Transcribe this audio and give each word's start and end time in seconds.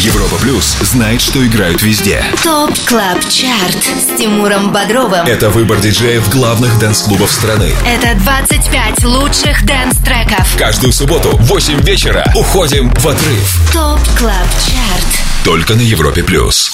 Европа 0.00 0.36
Плюс 0.36 0.78
знает, 0.80 1.20
что 1.20 1.46
играют 1.46 1.82
везде. 1.82 2.24
Top 2.42 2.72
Club 2.86 3.20
Chart 3.28 3.84
с 3.84 4.16
Тимуром 4.16 4.72
Бодровым. 4.72 5.26
Это 5.26 5.50
выбор 5.50 5.78
диджеев 5.78 6.26
главных 6.30 6.78
dance 6.78 7.00
-клубов 7.00 7.30
страны. 7.30 7.70
Это 7.86 8.18
25 8.18 9.04
лучших 9.04 9.66
dance 9.66 10.01
-треков. 10.01 10.56
Каждую 10.56 10.94
субботу 10.94 11.36
в 11.36 11.42
8 11.42 11.82
вечера 11.82 12.24
уходим 12.34 12.88
в 12.94 13.06
отрыв. 13.06 13.72
Top 13.74 14.00
Club 14.18 14.48
Chart. 14.64 15.44
Только 15.44 15.74
на 15.74 15.82
Европе 15.82 16.22
Плюс. 16.22 16.72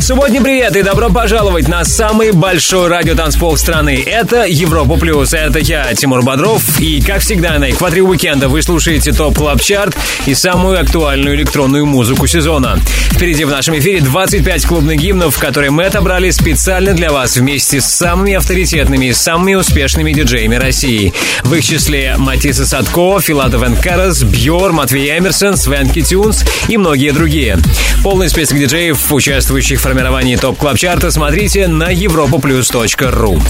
Субботний 0.00 0.40
привет 0.40 0.76
и 0.76 0.82
добро 0.82 1.10
пожаловать 1.10 1.66
на 1.66 1.84
самый 1.84 2.30
большой 2.30 2.88
радиотанцпол 2.88 3.56
страны. 3.56 4.04
Это 4.06 4.44
Европа 4.44 4.96
Плюс, 4.96 5.32
это 5.32 5.58
я, 5.58 5.92
Тимур 5.94 6.22
Бодров. 6.22 6.80
И, 6.80 7.00
как 7.00 7.22
всегда, 7.22 7.58
на 7.58 7.70
экваторе 7.70 8.02
уикенда 8.02 8.48
вы 8.48 8.62
слушаете 8.62 9.12
Top 9.12 9.36
Club 9.36 9.60
Chart 9.60 9.96
и 10.26 10.34
самую 10.34 10.80
актуальную 10.80 11.34
электронную 11.34 11.86
музыку 11.86 12.28
сезона. 12.28 12.78
Впереди 13.10 13.44
в 13.44 13.50
нашем 13.50 13.78
эфире 13.78 14.00
25 14.00 14.66
клубных 14.66 14.98
гимнов, 14.98 15.38
которые 15.38 15.70
мы 15.70 15.84
отобрали 15.84 16.30
специально 16.30 16.92
для 16.92 17.10
вас 17.10 17.36
вместе 17.36 17.80
с 17.80 17.86
самыми 17.86 18.34
авторитетными 18.34 19.06
и 19.06 19.12
самыми 19.12 19.54
успешными 19.54 20.12
диджеями 20.12 20.56
России. 20.56 21.14
В 21.42 21.54
их 21.54 21.64
числе 21.64 22.14
Matisse & 22.18 22.66
Sadko, 22.66 23.18
Filatov & 23.20 23.64
Karas, 23.82 24.22
Бьор, 24.22 24.72
Matvey 24.72 25.18
Emerson, 25.18 25.56
Swanky 25.56 26.02
Tunes 26.02 26.44
и 26.68 26.76
многие 26.76 27.10
другие. 27.10 27.58
Полный 28.04 28.28
список 28.28 28.58
диджеев, 28.58 29.10
участвующих 29.10 29.80
в 29.80 29.85
формировании 29.86 30.34
Top 30.34 30.58
Club 30.58 30.76
Chart 30.76 31.02
а, 31.02 31.12
смотрите 31.12 31.68
на 31.68 31.94
europaplus.ru. 31.94 33.40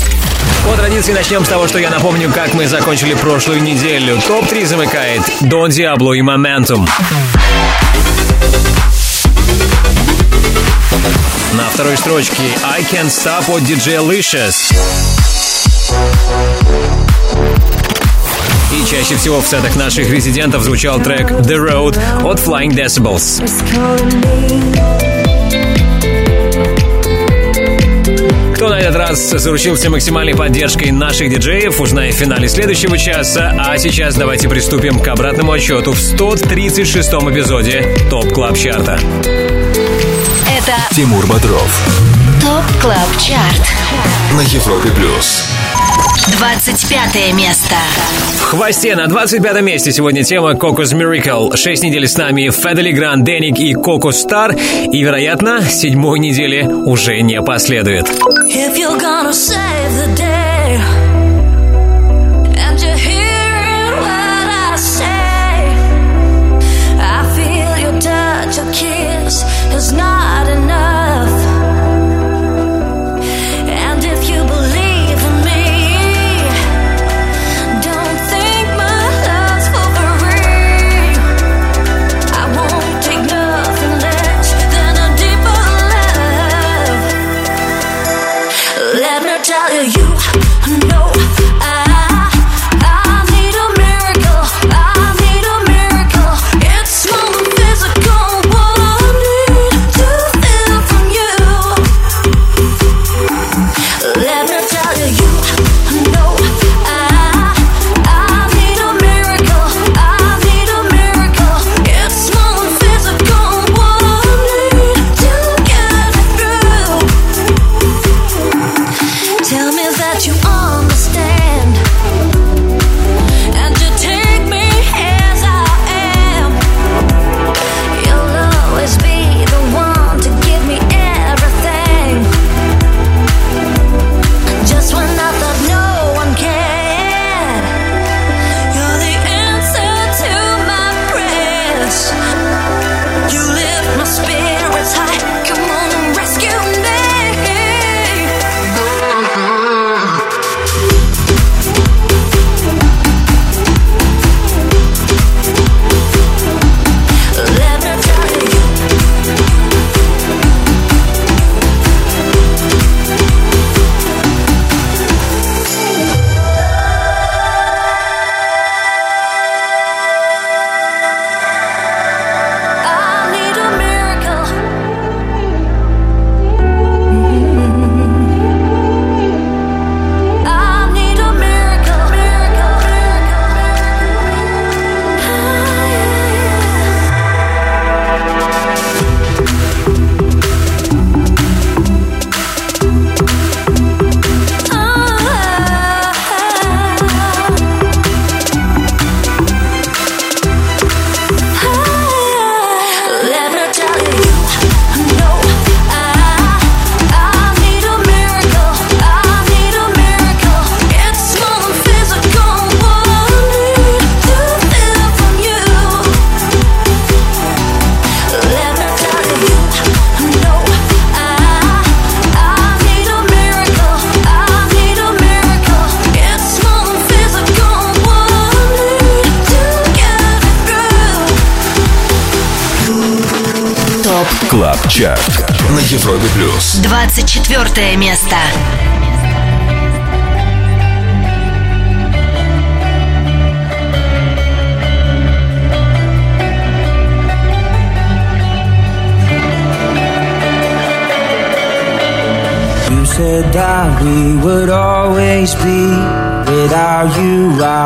По 0.67 0.77
традиции 0.77 1.15
начнем 1.15 1.43
с 1.43 1.49
того, 1.49 1.67
что 1.67 1.79
я 1.79 1.89
напомню, 1.89 2.31
как 2.31 2.53
мы 2.53 2.67
закончили 2.67 3.15
прошлую 3.15 3.63
неделю. 3.63 4.21
Топ-3 4.29 4.67
замыкает 4.67 5.23
Don 5.41 5.71
Diablo 5.71 6.12
и 6.13 6.21
Momentum. 6.21 6.87
На 11.55 11.71
второй 11.73 11.97
строчке 11.97 12.43
I 12.63 12.82
Can't 12.82 13.07
Stop 13.07 13.49
от 13.49 13.63
DJ 13.63 14.07
Licious. 14.07 14.75
И 18.75 18.85
чаще 18.85 19.16
всего 19.16 19.41
в 19.41 19.47
сетах 19.47 19.75
наших 19.77 20.10
резидентов 20.10 20.65
звучал 20.65 21.01
трек 21.01 21.30
The 21.30 21.57
Road 21.57 21.99
от 22.23 22.38
Flying 22.41 22.73
Decibels. 22.75 23.43
Кто 28.67 28.75
на 28.75 28.81
этот 28.81 28.97
раз 28.97 29.31
заручился 29.31 29.91
максимальной 29.91 30.35
поддержкой 30.35 30.91
наших 30.91 31.31
диджеев, 31.31 31.81
узнаем 31.81 32.13
в 32.13 32.17
финале 32.17 32.49
следующего 32.49 32.99
часа. 32.99 33.55
А 33.57 33.79
сейчас 33.79 34.17
давайте 34.17 34.49
приступим 34.49 34.99
к 34.99 35.07
обратному 35.07 35.53
отсчету 35.52 35.93
в 35.93 35.99
136-м 35.99 37.33
эпизоде 37.33 37.97
Top 38.10 38.32
Club 38.32 38.59
Chart 38.59 38.87
а. 38.87 38.99
Это 40.49 40.75
Тимур 40.97 41.25
Бодров 41.29 41.71
ТОП 42.43 42.65
КЛАБ 42.83 43.17
ЧАРТ. 43.21 44.35
на 44.35 44.41
Европе 44.41 44.91
Плюс. 44.97 45.45
25 46.39 47.35
место. 47.35 47.75
В 48.39 48.43
хвосте 48.43 48.97
на 48.97 49.07
25 49.07 49.63
месте 49.63 49.93
сегодня 49.93 50.25
тема 50.25 50.53
Cocos 50.53 50.93
Miracle. 50.93 51.57
Шесть 51.57 51.83
недель 51.83 52.09
с 52.09 52.17
нами 52.17 52.51
Федели 52.51 52.93
Гранд, 52.93 53.25
Деник 53.25 53.59
и 53.59 53.75
Коко 53.75 54.13
Стар. 54.13 54.57
И, 54.93 55.03
вероятно, 55.03 55.63
седьмой 55.63 56.19
недели 56.19 56.63
уже 56.63 57.21
не 57.21 57.41
последует. 57.43 58.07
If 58.49 58.77
you're 58.77 58.99
gonna 58.99 59.33
save 59.33 59.76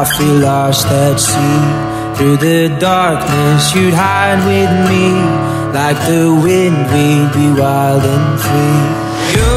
I 0.01 0.05
feel 0.17 0.39
lost 0.39 0.87
at 0.87 1.21
sea. 1.21 2.17
Through 2.17 2.39
the 2.39 2.69
darkness, 2.81 3.75
you'd 3.75 3.93
hide 3.93 4.39
with 4.49 4.73
me. 4.89 5.13
Like 5.79 5.99
the 6.09 6.33
wind, 6.43 6.89
we'd 6.91 7.31
be 7.37 7.53
wild 7.61 8.03
and 8.03 8.41
free. 8.41 8.81
You 9.37 9.53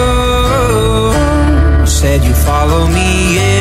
said 1.88 2.25
you'd 2.25 2.36
follow 2.36 2.88
me. 2.88 3.52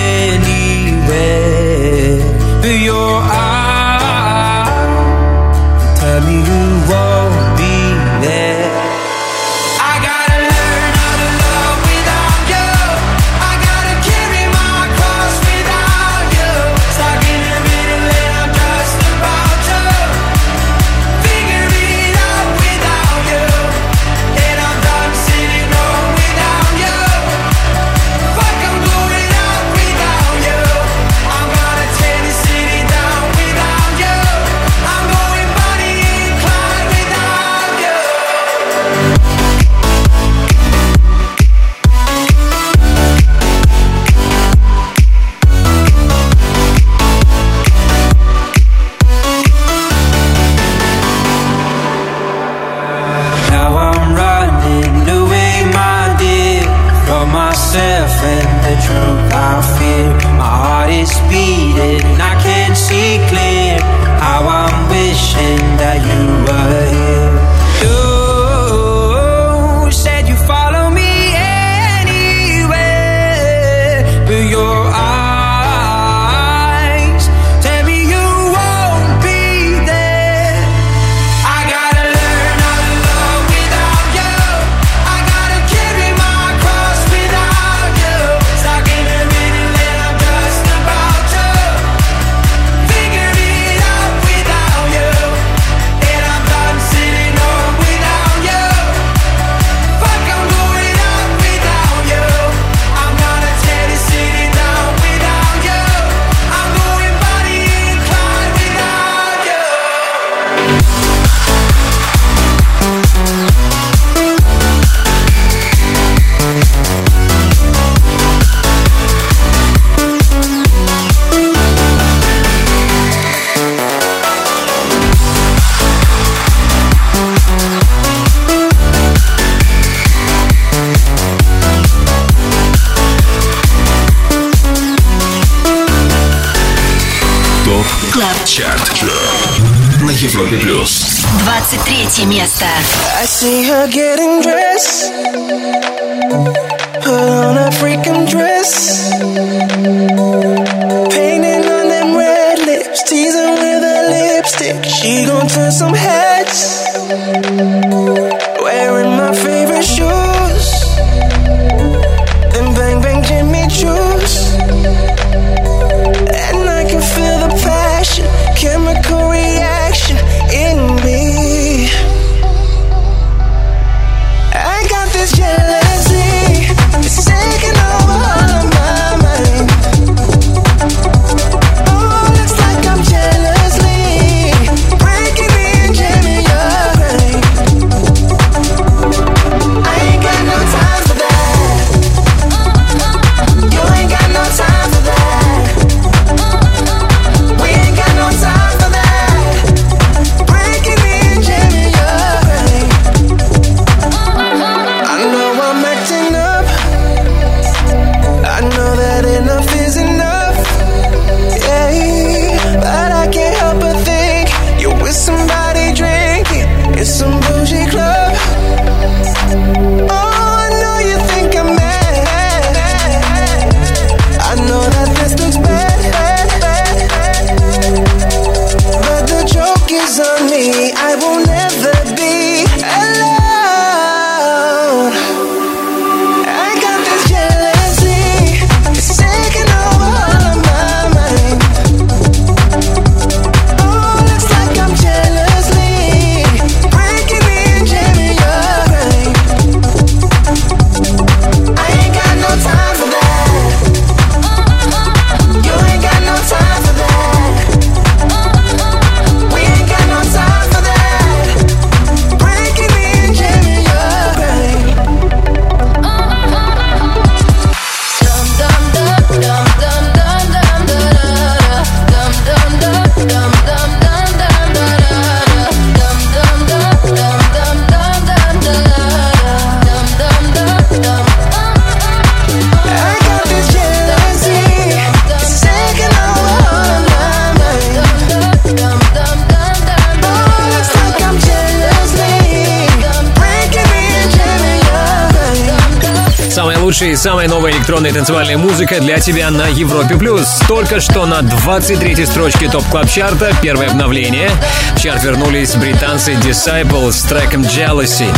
Лучшая 297.02 297.12
и 297.12 297.16
самая 297.16 297.48
новая 297.48 297.72
электронная 297.72 298.12
танцевальная 298.12 298.56
музыка 298.56 299.00
для 299.00 299.18
тебя 299.18 299.50
на 299.50 299.66
Европе+. 299.66 300.14
плюс. 300.16 300.60
Только 300.68 301.00
что 301.00 301.26
на 301.26 301.40
23-й 301.40 302.26
строчке 302.26 302.68
Top 302.68 302.84
Club 302.90 303.08
Chart 303.08 303.45
а 303.45 303.52
первое 303.60 303.88
обновление. 303.88 304.50
В 304.94 305.00
чарт 305.00 305.24
вернулись 305.24 305.74
британцы 305.74 306.32
Disciples 306.34 307.12
с 307.12 307.22
треком 307.24 307.62
Jealousy. 307.62 308.28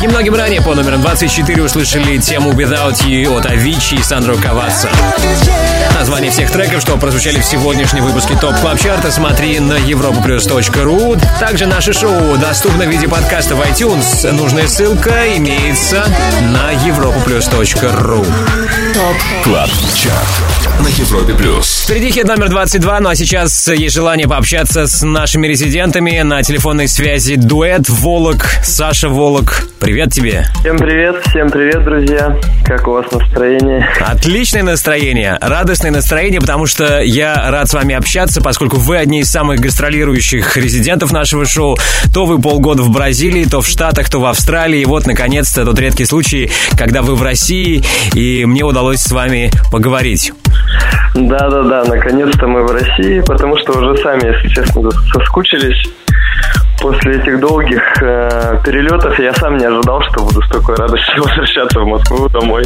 Немногим 0.00 0.34
ранее 0.34 0.62
под 0.62 0.74
номером 0.74 1.02
24 1.02 1.62
услышали 1.62 2.16
тему 2.16 2.52
Without 2.52 3.04
You 3.04 3.36
от 3.36 3.44
Avicii 3.44 4.00
и 4.00 4.02
Sandro 4.02 4.34
Cavazza. 4.34 4.88
Название 5.94 6.30
всех 6.30 6.50
треков, 6.50 6.80
что 6.80 6.96
прозвучали 6.96 7.38
в 7.38 7.44
сегодняшнем 7.44 8.04
выпуске 8.04 8.34
Top 8.34 8.54
Club 8.60 8.80
Chart 8.80 9.01
а, 9.01 9.10
смотри 9.10 9.60
на 9.60 9.74
europaplus.ru. 9.74 11.20
Также 11.38 11.66
наше 11.66 11.92
шоу 11.92 12.38
доступно 12.38 12.86
в 12.86 12.88
виде 12.88 13.08
подкаста 13.08 13.54
в 13.56 13.60
iTunes. 13.60 14.32
Нужная 14.32 14.68
ссылка 14.68 15.36
имеется 15.36 16.06
на 16.50 16.72
europaplus.ru. 16.72 18.26
Club 19.44 19.70
Chart 19.94 20.80
на 20.80 20.88
Европе 20.88 21.34
плюс. 21.34 21.84
Впереди 21.84 22.10
хит 22.10 22.26
номер 22.26 22.48
22, 22.48 23.00
ну 23.00 23.10
а 23.10 23.14
сейчас 23.14 23.68
есть 23.68 23.94
желание 23.94 24.26
пообщаться 24.26 24.86
с 24.86 25.04
нашими 25.04 25.46
резидентами 25.46 26.22
на 26.22 26.42
телефонной 26.42 26.88
связи 26.88 27.36
дуэт 27.36 27.90
Volac, 27.90 28.46
Саша 28.64 29.10
Volac. 29.10 29.69
Привет 29.80 30.12
тебе. 30.12 30.44
Всем 30.60 30.76
привет, 30.76 31.16
всем 31.24 31.48
привет, 31.48 31.82
друзья. 31.84 32.36
Как 32.66 32.86
у 32.86 32.92
вас 32.92 33.10
настроение? 33.10 33.88
Отличное 34.06 34.62
настроение, 34.62 35.38
радостное 35.40 35.90
настроение, 35.90 36.38
потому 36.38 36.66
что 36.66 37.00
я 37.00 37.50
рад 37.50 37.66
с 37.66 37.72
вами 37.72 37.94
общаться, 37.94 38.42
поскольку 38.42 38.76
вы 38.76 38.98
одни 38.98 39.20
из 39.20 39.30
самых 39.30 39.58
гастролирующих 39.60 40.54
резидентов 40.58 41.12
нашего 41.12 41.46
шоу. 41.46 41.78
То 42.12 42.26
вы 42.26 42.38
полгода 42.38 42.82
в 42.82 42.90
Бразилии, 42.90 43.46
то 43.46 43.62
в 43.62 43.66
Штатах, 43.66 44.10
то 44.10 44.20
в 44.20 44.26
Австралии. 44.26 44.82
И 44.82 44.84
вот, 44.84 45.06
наконец-то, 45.06 45.64
тот 45.64 45.80
редкий 45.80 46.04
случай, 46.04 46.50
когда 46.78 47.00
вы 47.00 47.14
в 47.14 47.22
России, 47.22 47.82
и 48.12 48.44
мне 48.44 48.64
удалось 48.64 49.00
с 49.00 49.10
вами 49.10 49.50
поговорить. 49.72 50.34
Да-да-да, 51.14 51.84
наконец-то 51.84 52.46
мы 52.46 52.66
в 52.66 52.70
России, 52.70 53.20
потому 53.26 53.56
что 53.58 53.72
уже 53.72 53.96
сами, 54.02 54.26
если 54.26 54.48
честно, 54.48 54.90
соскучились. 55.12 55.90
После 56.80 57.16
этих 57.16 57.40
долгих 57.40 57.82
э, 58.02 58.58
перелетов 58.64 59.18
я 59.18 59.34
сам 59.34 59.58
не 59.58 59.66
ожидал, 59.66 60.02
что 60.02 60.24
буду 60.24 60.40
с 60.42 60.48
такой 60.48 60.76
радостью 60.76 61.22
возвращаться 61.22 61.80
в 61.80 61.86
Москву 61.86 62.28
домой. 62.28 62.64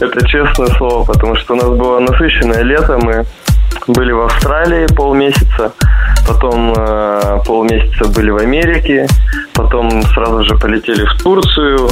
Это 0.00 0.26
честное 0.26 0.68
слово, 0.78 1.04
потому 1.04 1.34
что 1.36 1.54
у 1.54 1.56
нас 1.56 1.68
было 1.68 1.98
насыщенное 1.98 2.62
лето, 2.62 2.98
мы 2.98 3.24
были 3.88 4.12
в 4.12 4.20
Австралии 4.20 4.86
полмесяца, 4.94 5.72
потом 6.26 6.72
э, 6.76 7.40
полмесяца 7.44 8.08
были 8.08 8.30
в 8.30 8.36
Америке, 8.36 9.06
потом 9.54 10.02
сразу 10.14 10.44
же 10.44 10.56
полетели 10.56 11.04
в 11.04 11.22
Турцию, 11.22 11.88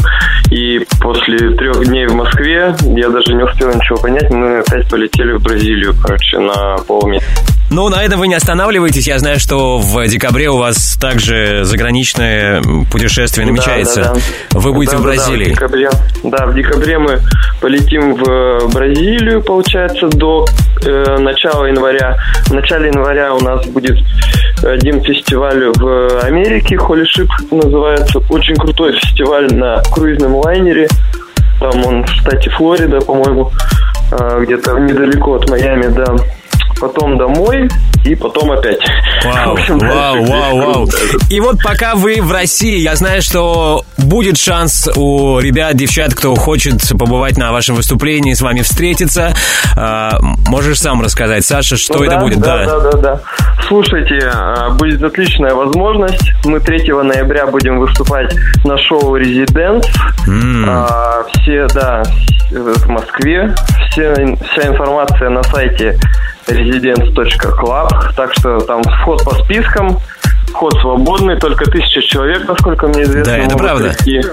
и 0.51 0.87
после 1.01 1.51
трех 1.57 1.85
дней 1.85 2.07
в 2.07 2.15
Москве 2.15 2.75
я 2.83 3.09
даже 3.09 3.35
не 3.35 3.43
успел 3.43 3.75
ничего 3.75 3.99
понять, 3.99 4.31
мы 4.31 4.59
опять 4.59 4.89
полетели 4.89 5.33
в 5.33 5.43
Бразилию, 5.43 5.95
короче, 6.01 6.39
на 6.39 6.77
полмесяца. 6.87 7.60
Ну, 7.71 7.89
на 7.89 8.03
этом 8.03 8.19
вы 8.19 8.27
не 8.27 8.35
останавливаетесь. 8.35 9.07
Я 9.07 9.21
знаю, 9.21 9.39
что 9.39 9.79
в 9.79 10.05
декабре 10.09 10.51
у 10.51 10.57
вас 10.57 10.97
также 11.01 11.61
заграничное 11.63 12.61
путешествие 12.91 13.47
намечается. 13.47 14.03
Да, 14.03 14.15
да, 14.15 14.21
да. 14.51 14.59
Вы 14.59 14.73
будете 14.73 14.97
Да, 14.97 14.99
в 14.99 15.03
да, 15.03 15.09
да, 15.09 15.15
Бразилии. 15.15 15.45
в 15.45 15.55
декабре. 15.55 15.91
Да, 16.25 16.47
в 16.47 16.55
декабре 16.55 16.99
мы 16.99 17.21
полетим 17.61 18.15
в 18.17 18.73
Бразилию, 18.73 19.41
получается, 19.43 20.09
до 20.09 20.47
э, 20.85 21.19
начала 21.19 21.67
января. 21.67 22.19
В 22.47 22.53
начале 22.53 22.89
января 22.89 23.35
у 23.35 23.41
нас 23.41 23.65
будет 23.67 23.99
один 24.65 25.01
фестиваль 25.03 25.71
в 25.77 26.25
Америке, 26.25 26.75
Ship 26.75 27.29
называется. 27.53 28.19
Очень 28.31 28.57
крутой 28.57 28.99
фестиваль 28.99 29.47
на 29.55 29.81
круизном 29.93 30.35
лайнере. 30.35 30.89
Там 31.61 31.87
он 31.87 32.03
в 32.03 32.09
штате 32.09 32.51
Флорида, 32.51 33.01
по-моему, 33.01 33.53
э, 34.11 34.41
где-то 34.43 34.77
недалеко 34.81 35.35
от 35.35 35.49
Майами, 35.49 35.87
да. 35.87 36.17
Потом 36.81 37.19
домой 37.19 37.69
и 38.05 38.15
потом 38.15 38.51
опять. 38.53 38.79
Вау, 39.25 39.51
В 39.57 39.61
общем, 39.61 39.79
вау, 39.79 40.15
дальше 40.15 40.33
вау, 40.33 40.59
вау. 40.59 40.89
И 41.29 41.41
вот 41.41 41.57
пока 41.63 41.95
вы 41.95 42.21
в 42.23 42.33
России, 42.33 42.79
я 42.79 42.97
знаю, 42.97 43.23
что 43.23 43.85
будет 43.99 44.39
шанс 44.39 44.89
у 44.97 45.39
ребят, 45.39 45.77
девчат, 45.77 46.15
кто 46.15 46.35
хочет 46.35 46.81
побывать 46.99 47.37
на 47.37 47.53
вашем 47.53 47.77
выступлении, 47.77 48.33
с 48.33 48.41
вами 48.41 48.63
встретиться. 48.63 49.35
А, 49.77 50.19
можешь 50.49 50.81
сам 50.81 51.03
рассказать, 51.03 51.45
Саша, 51.45 51.77
что 51.77 51.99
Ну 51.99 52.05
это 52.05 52.15
да, 52.17 52.21
будет? 52.21 52.41
Да, 52.41 52.65
да, 52.65 52.81
да, 52.81 52.99
да. 52.99 53.21
Слушайте, 53.69 54.19
а, 54.33 54.71
будет 54.71 55.03
отличная 55.03 55.55
возможность. 55.55 56.33
Мы 56.45 56.61
3 56.61 56.93
ноября 57.03 57.47
будем 57.47 57.79
выступать 57.79 58.35
на 58.65 58.79
шоу 58.79 59.17
«Резиденс». 59.17 59.87
А, 60.67 61.25
Все, 61.35 61.67
да, 61.75 62.03
в 62.51 62.89
Москве. 62.89 63.55
Все, 63.91 64.15
вся 64.53 64.69
информация 64.69 65.31
на 65.31 65.43
сайте 65.45 65.99
residence.club. 66.51 67.89
Так 68.17 68.33
что 68.39 68.59
там 68.61 68.83
вход 68.83 69.25
по 69.25 69.35
спискам. 69.37 69.99
Вход 70.49 70.75
свободный, 70.81 71.39
только 71.39 71.65
тысяча 71.71 72.03
человек, 72.03 72.49
насколько 72.49 72.89
мне 72.89 73.05
известно. 73.05 73.33
Да, 73.37 73.39
это 73.39 73.57
правда. 73.57 73.95
прийти. 74.03 74.29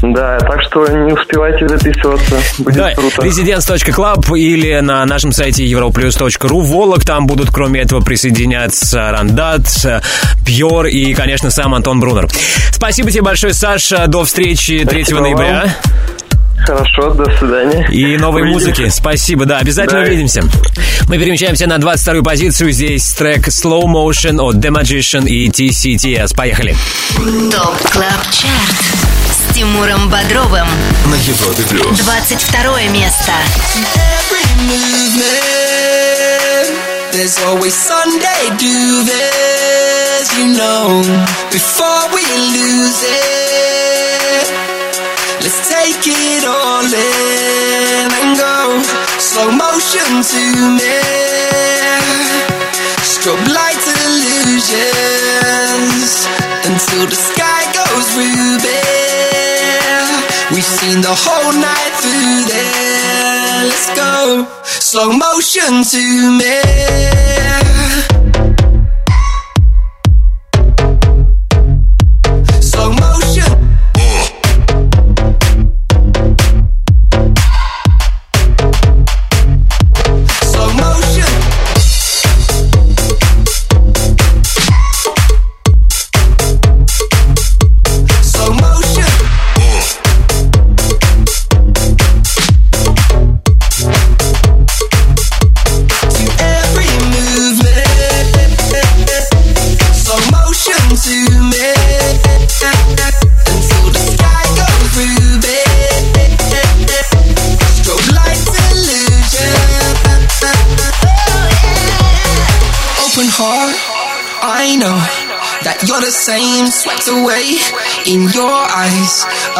Да, 0.00 0.38
так 0.38 0.62
что 0.62 0.86
не 0.86 1.12
успевайте 1.12 1.66
записываться. 1.66 2.36
Будет 2.58 2.76
Да, 2.76 2.94
круто. 2.94 3.22
residence.club 3.22 4.38
или 4.38 4.78
на 4.78 5.04
нашем 5.06 5.32
сайте 5.32 5.64
europlus.ru 5.66 6.60
Волок. 6.60 7.04
Там 7.04 7.26
будут, 7.26 7.50
кроме 7.50 7.80
этого, 7.80 8.00
присоединяться 8.00 9.10
Рандат, 9.10 9.62
Пьор 10.46 10.86
и, 10.86 11.12
конечно, 11.14 11.50
сам 11.50 11.74
Антон 11.74 11.98
Брунер. 11.98 12.28
Спасибо 12.70 13.10
тебе 13.10 13.22
большое, 13.22 13.52
Саша. 13.52 14.06
До 14.06 14.24
встречи 14.24 14.84
3 14.84 15.02
Спасибо 15.02 15.20
ноября. 15.20 15.64
Хорошо, 16.64 17.10
до 17.14 17.24
свидания. 17.38 17.86
И 17.90 18.16
новой 18.18 18.42
Увидимся. 18.42 18.68
музыки. 18.68 18.88
Спасибо, 18.90 19.44
да, 19.46 19.58
обязательно 19.58 20.02
Да. 20.02 20.06
увидимся. 20.08 20.42
Мы 21.08 21.18
перемещаемся 21.18 21.66
на 21.66 21.78
22-ю 21.78 22.22
позицию. 22.22 22.70
Здесь 22.72 23.12
трек 23.12 23.48
Slow 23.48 23.84
Motion 23.84 24.40
от 24.40 24.56
The 24.56 24.70
Magician 24.70 25.26
и 25.26 25.48
TCTS. 25.48 26.34
Поехали. 26.34 26.76
ТОП 27.16 27.90
КЛАБ 27.90 28.22
ЧАРТ 28.30 29.50
с 29.50 29.54
Тимуром 29.54 30.08
Бодровым. 30.10 30.66
На 31.06 31.14
Европе 31.16 31.62
плюс. 31.68 31.98
22 32.00 32.82
место. 32.92 33.32
There's 37.12 37.38
always 37.44 37.74
Sunday 37.74 38.50
do 38.56 39.02
this, 39.04 40.38
you 40.38 40.46
know. 40.56 41.02
Before 41.50 42.08
we 42.14 42.22
lose 42.54 43.02
it, 43.02 44.09
let's 45.42 45.68
take 45.68 46.04
it 46.06 46.44
all 46.44 46.84
in 46.84 48.06
and 48.20 48.36
go 48.38 48.82
slow 49.18 49.50
motion 49.50 50.22
to 50.22 50.42
me. 50.78 51.00
Strobe 53.02 53.48
light 53.48 53.84
illusions 54.04 54.80
until 56.64 57.06
the 57.06 57.16
sky 57.16 57.62
goes 57.76 58.08
ruby. 58.16 58.80
We've 60.52 60.64
seen 60.64 61.00
the 61.00 61.14
whole 61.14 61.52
night 61.52 61.92
through 62.00 62.44
there. 62.52 63.64
Let's 63.68 63.88
go 63.94 64.46
slow 64.64 65.12
motion 65.12 65.84
to 65.84 66.02
me. 66.38 67.49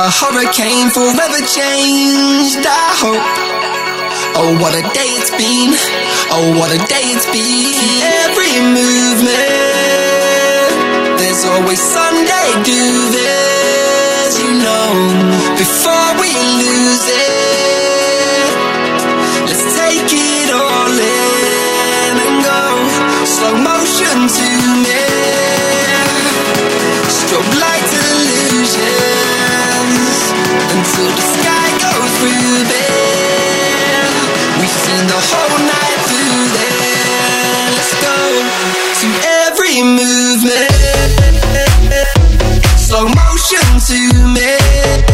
a 0.01 0.09
hurricane 0.09 0.89
forever 0.89 1.41
changed 1.45 2.65
I 2.65 2.89
hope. 3.05 3.21
Oh, 4.41 4.57
what 4.57 4.73
a 4.73 4.81
day 4.97 5.13
it's 5.21 5.29
been. 5.37 5.77
Oh, 6.33 6.57
what 6.57 6.73
a 6.73 6.81
day 6.89 7.05
it's 7.13 7.29
been. 7.29 7.69
Every 8.25 8.55
movement, 8.65 9.37
there's 11.21 11.45
always 11.45 11.81
Sunday 11.81 12.49
this. 13.13 14.41
you 14.41 14.57
know. 14.65 14.89
Before 15.61 16.11
we 16.17 16.33
lose 16.33 17.05
it, 17.13 18.49
let's 19.53 19.65
take 19.77 20.09
it 20.09 20.49
all 20.49 20.97
in 20.97 22.13
and 22.25 22.37
go. 22.41 22.65
Slow 23.29 23.53
motion 23.53 24.17
to 24.39 24.49
me. 24.81 25.05
Strobe 27.05 27.70
movement, 39.83 40.71
slow 42.79 43.09
motion 43.09 43.81
to 43.81 43.99
me 44.35 45.10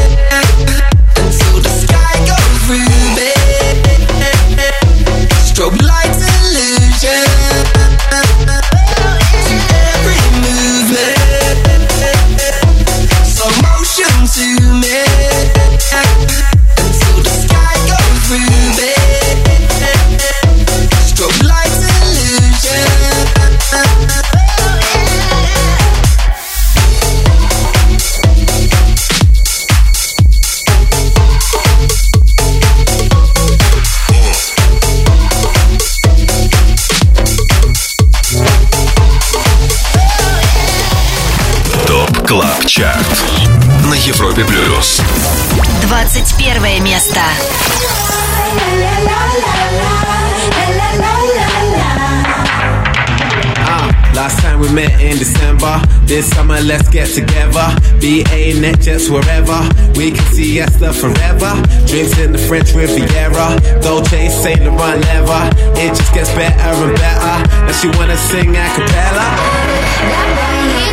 This 56.07 56.31
summer, 56.31 56.61
let's 56.63 56.89
get 56.89 57.09
together. 57.09 57.75
BA, 57.99 58.55
NetJets, 58.63 59.11
wherever. 59.11 59.59
We 59.99 60.13
can 60.13 60.25
see 60.33 60.61
Esther 60.61 60.93
forever. 60.93 61.61
Drinks 61.87 62.17
in 62.19 62.31
the 62.31 62.39
French 62.39 62.73
Riviera. 62.75 63.59
Dolce, 63.83 64.29
Saint 64.29 64.65
Laurent 64.65 65.01
leather. 65.03 65.51
It 65.75 65.97
just 65.97 66.15
gets 66.15 66.31
better 66.31 66.85
and 66.87 66.97
better. 66.97 67.51
And 67.67 67.75
she 67.75 67.89
wanna 67.99 68.17
sing 68.17 68.51
a 68.51 68.67
cappella. 68.77 70.86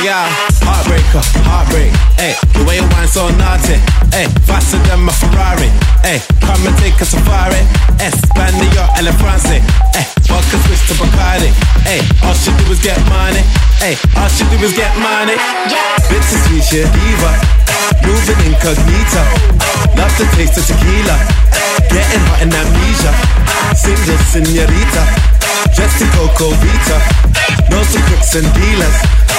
Yeah, 0.00 0.24
yeah. 0.24 0.64
Heartbreaker, 0.64 1.20
heartbreak. 1.44 1.92
Hey, 2.16 2.32
the 2.56 2.64
way 2.64 2.80
you 2.80 2.88
wine 2.96 3.08
so 3.08 3.28
naughty. 3.36 3.76
Hey, 4.12 4.28
faster 4.48 4.80
than 4.88 5.04
my 5.04 5.12
Ferrari. 5.12 5.68
Hey, 6.00 6.24
come 6.40 6.60
and 6.64 6.76
take 6.80 6.96
a 7.00 7.04
safari. 7.04 7.60
Espanol 8.00 8.88
and 8.96 9.04
the 9.04 9.12
France. 9.20 9.44
Hey, 9.44 9.60
vodka 10.24 10.56
switch 10.64 10.80
to 10.88 10.94
Bacardi. 10.96 11.52
All 12.24 12.32
she 12.32 12.48
do 12.48 12.64
is 12.72 12.80
get 12.80 12.96
money. 13.12 13.44
All 14.16 14.28
she 14.32 14.44
do 14.48 14.56
is 14.64 14.72
get 14.72 14.92
money. 14.96 15.36
Bittersweet, 16.08 16.64
she 16.64 16.80
a 16.80 16.88
diva. 16.88 17.32
Moving 18.04 18.40
incognito. 18.48 19.22
Love 20.00 20.14
the 20.16 20.24
taste 20.32 20.56
of 20.56 20.64
tequila. 20.64 21.16
Getting 21.92 22.24
hot 22.24 22.40
in 22.40 22.48
amnesia. 22.48 23.12
Single 23.76 24.16
senorita. 24.32 25.02
Dressed 25.76 26.00
in 26.00 26.08
Coco 26.16 26.56
Vita. 26.56 26.98
Knows 27.68 27.92
the 27.92 28.00
crooks 28.08 28.34
and 28.34 28.48
dealers. 28.56 29.19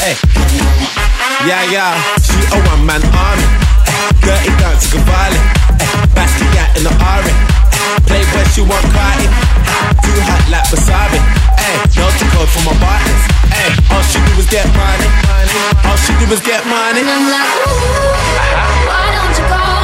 Hey. 0.00 0.16
Yeah, 1.44 1.60
yeah. 1.68 1.92
She 2.24 2.32
a 2.32 2.58
one 2.72 2.88
man 2.88 3.04
army. 3.12 3.44
Eh, 3.84 4.16
Dirty 4.24 4.48
violent. 5.04 5.44
Eh, 5.76 6.16
Basquiat 6.16 6.72
in 6.80 6.88
the 6.88 6.92
Ari. 7.04 7.32
Play 8.08 8.24
where 8.32 8.48
she 8.48 8.64
want 8.64 8.86
party. 8.96 9.28
Too 10.00 10.16
hot 10.24 10.40
like 10.48 10.64
wasabi. 10.72 11.20
Hey, 11.60 11.76
to 11.92 12.24
code 12.32 12.48
for 12.48 12.64
my 12.64 12.72
partners. 12.80 13.22
Hey, 13.52 13.68
all 13.92 14.00
she 14.08 14.16
do 14.24 14.32
is 14.40 14.48
get 14.48 14.64
money. 14.72 15.08
All 15.84 15.96
she 16.00 16.16
do 16.16 16.32
is 16.32 16.40
get 16.40 16.64
money. 16.64 17.04
And 17.04 17.10
I'm 17.12 17.28
like, 17.28 17.52
why 18.88 19.04
don't 19.12 19.36
you 19.36 19.44
call 19.52 19.79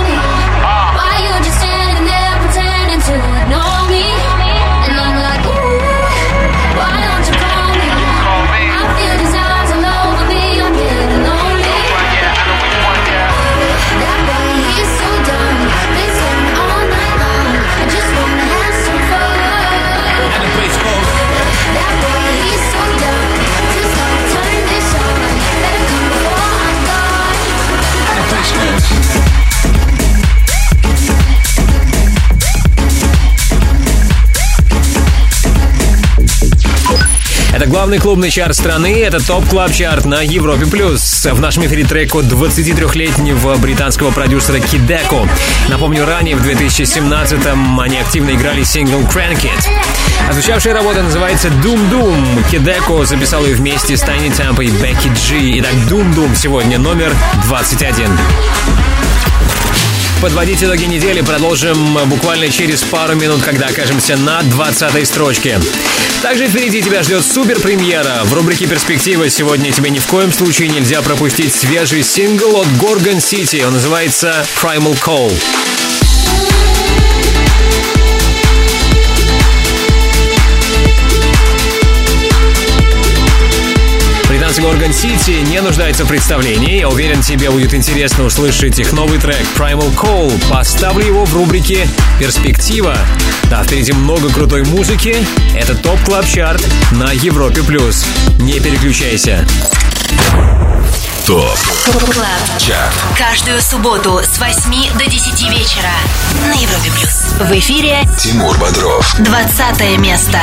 Главный 37.67 37.99
клубный 37.99 38.31
чарт 38.31 38.55
страны, 38.55 39.03
это 39.03 39.25
топ 39.25 39.45
клаб 39.49 39.73
чарт 39.73 40.05
на 40.05 40.23
Европе+. 40.23 40.67
плюс. 40.67 41.27
В 41.27 41.41
нашем 41.41 41.67
эфире 41.67 41.85
трек 41.85 42.15
от 42.15 42.27
23-летнего 42.27 43.57
британского 43.57 44.13
продюсера 44.13 44.61
Кидеко. 44.61 45.29
Напомню, 45.69 46.07
ранее 46.07 46.37
в 46.37 46.47
2017-м 46.47 47.81
они 47.81 47.99
активно 47.99 48.31
играли 48.31 48.63
сингл 48.63 49.01
Crank 49.01 49.43
It. 49.43 49.69
А 50.29 50.33
звучавшая 50.33 50.75
работа 50.75 51.03
называется 51.03 51.49
Doom 51.49 51.91
Doom. 51.91 52.51
Кидеко 52.51 53.05
записал 53.05 53.45
ее 53.45 53.57
вместе 53.57 53.97
с 53.97 54.03
Tiny 54.05 54.31
Tempo 54.31 54.65
и 54.65 54.69
Becky 54.69 55.11
G. 55.29 55.59
Итак, 55.59 55.75
Doom 55.91 56.15
Doom 56.15 56.37
сегодня 56.37 56.79
номер 56.79 57.13
21. 57.47 58.07
Подводить 60.23 60.63
итоги 60.63 60.85
недели 60.85 61.21
продолжим 61.21 61.99
буквально 62.09 62.49
через 62.49 62.83
пару 62.83 63.15
минут, 63.15 63.43
когда 63.43 63.67
окажемся 63.67 64.17
на 64.17 64.43
20 64.43 65.07
строчке. 65.07 65.61
Также 66.23 66.49
впереди 66.49 66.83
тебя 66.83 67.03
ждет 67.03 67.25
супер 67.25 67.61
премьера. 67.61 68.23
В 68.25 68.33
рубрике 68.33 68.67
«Перспектива» 68.67 69.29
сегодня 69.29 69.71
тебе 69.73 69.91
ни 69.91 69.99
в 69.99 70.07
коем 70.07 70.33
случае 70.33 70.69
нельзя 70.69 71.03
пропустить 71.03 71.55
свежий 71.55 72.03
сингл 72.03 72.57
от 72.57 72.67
Gorgon 72.81 73.19
City. 73.19 73.65
Он 73.65 73.75
называется 73.75 74.47
«Primal 74.61 74.99
Call». 75.01 75.76
Сити 84.97 85.43
не 85.51 85.61
нуждается 85.61 86.07
в 86.07 86.09
представлении. 86.09 86.79
Я 86.79 86.89
уверен, 86.89 87.21
тебе 87.21 87.51
будет 87.51 87.75
интересно 87.75 88.25
услышать 88.25 88.79
их 88.79 88.95
новый 88.95 89.19
трек 89.19 89.43
Primal 89.55 89.95
Call. 89.95 90.33
Поставлю 90.51 91.05
его 91.05 91.27
в 91.27 91.35
рубрике 91.35 91.87
«Перспектива». 92.19 92.97
Да, 93.51 93.63
впереди 93.63 93.93
много 93.93 94.31
крутой 94.31 94.65
музыки. 94.65 95.15
Это 95.55 95.75
Top 95.75 96.01
Club 96.07 96.27
Chart 96.27 96.67
на 96.93 97.13
Европе+. 97.13 97.63
плюс. 97.63 98.07
Не 98.39 98.59
переключайся. 98.59 99.47
Top 101.27 101.59
Club 102.13 102.61
Chart 102.61 102.95
Каждую 103.19 103.61
субботу 103.61 104.21
с 104.23 104.39
8 104.39 104.97
до 104.97 105.11
10 105.11 105.51
вечера 105.51 105.91
на 106.47 106.53
Европе 106.53 106.89
плюс. 106.93 107.35
В 107.41 107.59
эфире 107.59 107.99
Тимур 108.17 108.57
Бодров 108.59 109.13
20 109.19 109.99
место. 109.99 110.39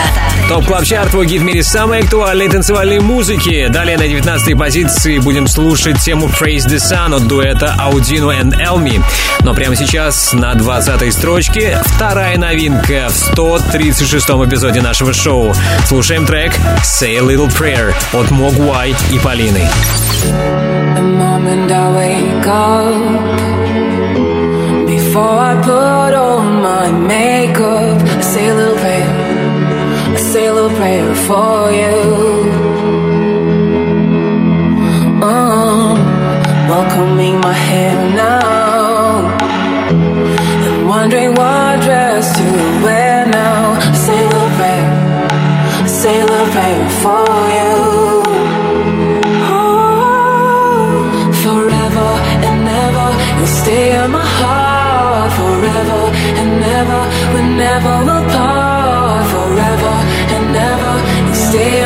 Top 0.49 0.65
Club 0.65 0.83
Chart, 0.83 1.11
твой 1.11 1.25
гид 1.25 1.41
в 1.41 1.45
мире 1.45 1.63
самой 1.63 2.01
актуальной 2.01 2.49
танцевальной 2.49 2.99
музыки. 2.99 3.67
Далее 3.69 3.97
на 3.97 4.09
19 4.09 4.57
позиции 4.59 5.19
будем 5.19 5.47
слушать 5.47 6.01
тему 6.01 6.27
Praise 6.27 6.67
the 6.67 6.79
Sun 6.79 7.15
от 7.15 7.27
дуэта 7.29 7.77
Audino 7.79 8.37
and 8.37 8.53
Elmi. 8.59 9.01
Но 9.39 9.53
прямо 9.53 9.77
сейчас 9.77 10.33
на 10.33 10.53
20 10.53 11.13
строчке 11.13 11.81
вторая 11.85 12.37
новинка 12.37 13.07
в 13.09 13.15
136 13.15 14.29
эпизоде 14.29 14.81
нашего 14.81 15.13
шоу. 15.13 15.55
Слушаем 15.87 16.25
трек 16.25 16.53
Say 16.83 17.15
a 17.15 17.19
Little 17.19 17.49
Prayer 17.57 17.93
от 18.11 18.31
Могуай 18.31 18.93
и 19.13 19.19
Полины. 19.19 19.69
The 20.97 21.03
moment 21.23 21.71
I 21.71 21.85
wake 21.99 22.47
up, 22.47 23.03
before 24.87 25.37
I 25.49 25.53
put 25.61 26.13
on 26.31 26.61
my 26.61 26.85
makeup, 26.91 28.01
I 28.01 28.21
say 28.21 28.47
a 28.49 28.55
little 28.55 28.77
prayer, 28.83 29.09
I 30.15 30.19
say 30.31 30.45
a 30.47 30.53
little 30.53 30.75
prayer 30.79 31.15
for 31.27 31.71
you. 31.81 31.97
Um, 35.23 35.97
welcoming 36.71 37.35
my 37.39 37.53
hair 37.53 37.95
now, 38.15 39.37
and 40.65 40.87
wondering 40.89 41.31
what 41.35 41.81
dress 41.81 42.25
to 42.37 42.43
wear 42.83 43.25
now. 43.27 43.79
Say 44.05 44.17
a 44.25 44.27
little 44.33 44.53
prayer, 44.59 44.89
say 45.87 46.15
a 46.19 46.25
little 46.25 46.51
prayer 46.55 46.89
for 47.03 47.27
you. 47.57 48.22
hear 53.93 54.07
my 54.07 54.25
heart 54.39 55.31
forever 55.39 56.01
and 56.39 56.51
never. 56.65 57.01
We're 57.33 57.51
never 57.65 57.95
apart 58.17 59.23
forever 59.33 59.95
and 60.35 60.45
never. 60.57 60.93
Stay. 61.45 61.82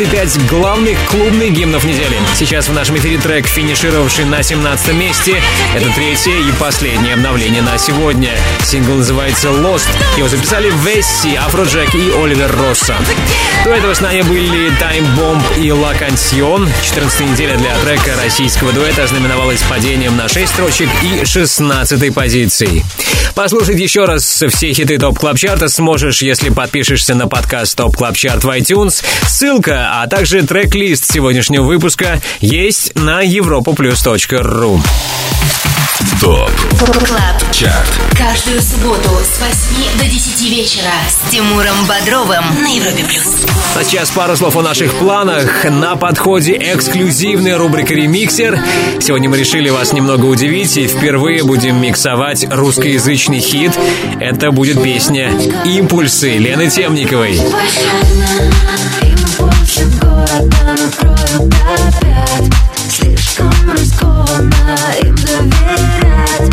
25 0.00 0.48
главных 0.48 0.98
клубных 1.10 1.52
гимнов 1.52 1.84
недели. 1.84 2.16
Сейчас 2.34 2.70
в 2.70 2.72
нашем 2.72 2.96
эфире 2.96 3.18
трек, 3.18 3.46
финишировавший 3.46 4.24
на 4.24 4.42
17 4.42 4.94
месте. 4.94 5.42
Это 5.76 5.90
третье 5.94 6.32
и 6.32 6.50
последнее 6.58 7.12
обновление 7.12 7.60
на 7.60 7.76
сегодня. 7.76 8.30
Сингл 8.64 8.94
называется 8.94 9.48
Lost. 9.48 9.88
Его 10.16 10.26
записали 10.26 10.72
Vassy, 10.86 11.34
Afrojack 11.34 11.94
и 11.94 12.12
Oliver 12.12 12.50
Rosa. 12.62 12.96
До 13.62 13.74
этого 13.74 13.92
с 13.92 14.00
нами 14.00 14.22
были 14.22 14.70
Time 14.78 15.06
Bomb 15.18 15.42
и 15.58 15.68
La 15.68 15.94
Canción. 16.00 16.66
14 16.82 17.20
неделя 17.32 17.58
для 17.58 17.76
трека 17.80 18.16
российского 18.16 18.72
дуэта 18.72 19.04
ознаменовалась 19.04 19.62
падением 19.64 20.16
на 20.16 20.28
6 20.28 20.50
строчек 20.50 20.88
и 21.02 21.26
16 21.26 22.14
позицией. 22.14 22.84
Послушать 23.34 23.78
еще 23.78 24.04
раз 24.04 24.24
все 24.24 24.72
хиты 24.72 24.98
Top 24.98 25.18
Club 25.18 25.38
Chart 25.38 25.63
а 25.63 25.68
сможешь, 25.68 26.22
если 26.22 26.50
подпишешься 26.50 27.14
на 27.14 27.28
подкаст 27.28 27.76
Top 27.76 27.96
Club 27.96 28.16
Chart 28.16 28.44
в 28.44 28.48
iTunes. 28.48 29.04
Ссылка, 29.26 29.89
а 29.90 30.06
также 30.06 30.42
трек-лист 30.42 31.10
сегодняшнего 31.10 31.64
выпуска 31.64 32.20
есть 32.40 32.94
на 32.94 33.24
europaplus.ru. 33.24 34.80
Top 36.20 36.50
Club 36.78 37.52
Chart 37.52 37.86
Каждую 38.16 38.62
субботу 38.62 39.10
с 39.22 39.40
8 39.40 39.98
до 39.98 40.04
10 40.04 40.50
вечера 40.50 40.92
с 41.08 41.30
Тимуром 41.30 41.74
Бодровым 41.86 42.44
на 42.62 42.66
Европе 42.68 43.04
Плюс. 43.04 43.44
А 43.76 43.84
сейчас 43.84 44.10
пару 44.10 44.36
слов 44.36 44.56
о 44.56 44.62
наших 44.62 44.94
планах. 44.94 45.64
На 45.64 45.96
подходе 45.96 46.56
эксклюзивная 46.56 47.58
рубрика 47.58 47.94
«Ремиксер». 47.94 48.62
Сегодня 49.00 49.28
мы 49.28 49.38
решили 49.38 49.70
вас 49.70 49.92
немного 49.92 50.26
удивить 50.26 50.76
и 50.76 50.86
впервые 50.86 51.42
будем 51.42 51.80
миксовать 51.80 52.46
русскоязычный 52.50 53.40
хит. 53.40 53.72
Это 54.20 54.52
будет 54.52 54.82
песня 54.82 55.32
«Импульсы» 55.64 56.38
Лены 56.38 56.70
Темниковой. 56.70 57.36
Им 57.36 58.79
им 65.02 65.16
доверять 65.16 66.50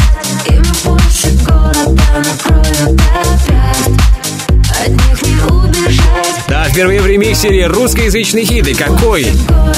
Им 0.48 0.64
больше 0.84 1.32
города 1.46 2.04
накроют 2.16 3.02
опять 3.24 4.27
Да, 6.48 6.66
впервые 6.70 7.02
в 7.02 7.08
ремиксере 7.08 7.68
русскоязычный 7.68 8.46
хит. 8.46 8.68
И 8.68 8.74
какой? 8.74 9.28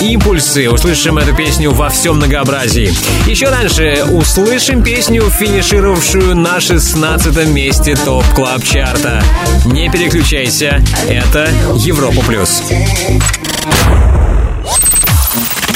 Импульсы. 0.02 0.70
Услышим 0.70 1.18
эту 1.18 1.36
песню 1.36 1.72
во 1.72 1.90
всем 1.90 2.18
многообразии. 2.18 2.94
Еще 3.28 3.50
раньше 3.50 4.06
услышим 4.06 4.84
песню, 4.84 5.24
финишировавшую 5.30 6.36
на 6.36 6.60
16 6.60 7.48
месте 7.48 7.96
Top 7.96 8.26
Club 8.36 8.64
Chart 8.64 9.07
а. 9.07 9.24
Не 9.66 9.90
переключайся, 9.90 10.84
это 11.08 11.50
Европа 11.76 12.22
Плюс. 12.22 12.62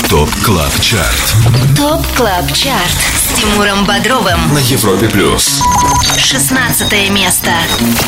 Top 0.09 0.29
Club 0.45 0.79
Chart 0.81 1.75
Top 1.77 2.05
Club 2.15 2.51
Chart 2.53 2.97
с 3.15 3.33
Тимуром 3.39 3.85
Бодровым. 3.85 4.53
на 4.53 4.59
Европе 4.59 5.09
Плюс. 5.09 5.61
16 6.17 7.09
место. 7.11 7.51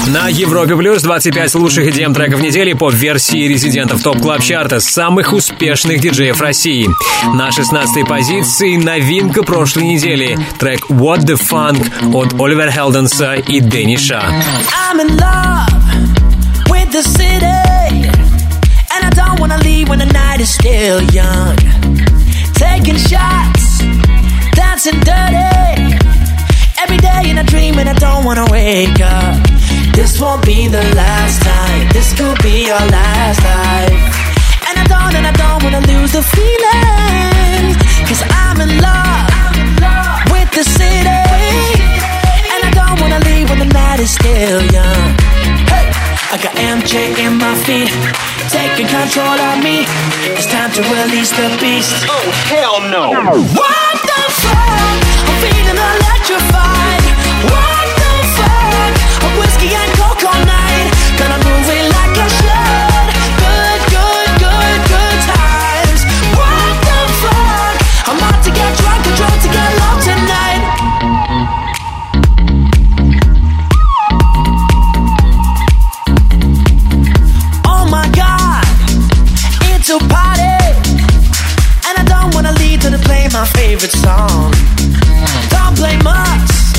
На 0.07 0.29
Европе 0.29 0.75
Плюс 0.75 1.01
25 1.01 1.55
лучших 1.55 1.87
EDM 1.87 2.13
треков 2.13 2.41
недели 2.41 2.73
по 2.73 2.89
версии 2.89 3.47
резидентов 3.47 4.01
Top 4.01 4.21
Club 4.21 4.41
Chart 4.41 4.73
а 4.73 4.79
самых 4.79 5.33
успешных 5.33 5.99
диджеев 5.99 6.39
России. 6.39 6.89
На 7.33 7.51
16 7.51 8.07
позиции 8.07 8.77
новинка 8.77 9.43
прошлой 9.43 9.83
недели. 9.83 10.39
Трек 10.59 10.85
What 10.89 11.25
the 11.25 11.39
Funk 11.39 12.13
от 12.13 12.39
Оливера 12.39 12.71
Хелденса 12.71 13.33
и 13.35 13.59
Дэнни 13.59 13.95
Ша. 13.95 14.23
I'm 14.91 14.99
in 15.01 15.17
love 15.17 16.69
with 16.69 16.91
the 16.91 17.03
city, 17.03 18.09
and 18.93 19.03
I 19.03 19.09
don't 19.11 19.39
wanna 19.39 19.57
leave 19.59 19.89
when 19.89 19.99
the 19.99 20.05
night 20.13 20.39
is 20.39 20.53
still 20.53 21.01
young. 21.11 21.55
Taking 22.55 22.95
shots, 22.97 23.79
dancing 24.53 24.99
dirty, 25.01 25.99
every 26.79 26.97
day 26.97 27.29
in 27.29 27.37
a 27.37 27.43
dream, 27.43 27.77
and 27.79 27.89
I 27.89 27.93
don't 27.93 28.23
wanna 28.23 28.45
wake 28.49 29.01
up. 29.01 29.35
This 29.93 30.19
won't 30.21 30.45
be 30.45 30.67
the 30.67 30.83
last 30.95 31.41
time. 31.41 31.89
This 31.89 32.13
could 32.17 32.41
be 32.41 32.71
our 32.71 32.87
last 32.87 33.43
life. 33.43 34.01
And 34.67 34.79
I 34.79 34.85
don't, 34.87 35.15
and 35.15 35.27
I 35.27 35.33
don't 35.43 35.63
wanna 35.63 35.81
lose 35.91 36.13
the 36.13 36.23
feeling. 36.23 37.75
Cause 38.07 38.23
I'm 38.29 38.61
in 38.61 38.71
love 38.79 40.31
with 40.31 40.49
the 40.51 40.63
city. 40.63 41.23
And 42.53 42.61
I 42.67 42.71
don't 42.79 43.01
wanna 43.01 43.19
leave 43.27 43.49
when 43.49 43.59
the 43.59 43.71
night 43.73 43.99
is 43.99 44.11
still 44.11 44.61
young. 44.71 45.34
I 46.35 46.37
got 46.37 46.51
MJ 46.55 47.15
in 47.23 47.37
my 47.37 47.55
feet, 47.63 47.87
taking 48.51 48.91
control 48.91 49.39
of 49.39 49.63
me. 49.63 49.87
It's 50.35 50.45
time 50.45 50.69
to 50.75 50.81
release 50.83 51.31
the 51.31 51.47
beast. 51.63 51.95
Oh, 52.11 52.27
hell 52.51 52.81
no. 52.91 53.15
What 53.55 53.95
the 54.03 54.23
fuck? 54.43 54.99
I'm 55.31 55.37
feeling 55.39 55.79
electrified. 55.79 57.03
What 57.39 57.87
the 57.87 58.15
fuck? 58.35 58.91
A 59.23 59.29
whiskey 59.39 59.71
and 59.79 59.91
coke 59.95 60.27
favorite 83.85 84.01
song. 84.03 84.51
Don't 85.49 85.75
blame 85.75 86.05
us, 86.07 86.73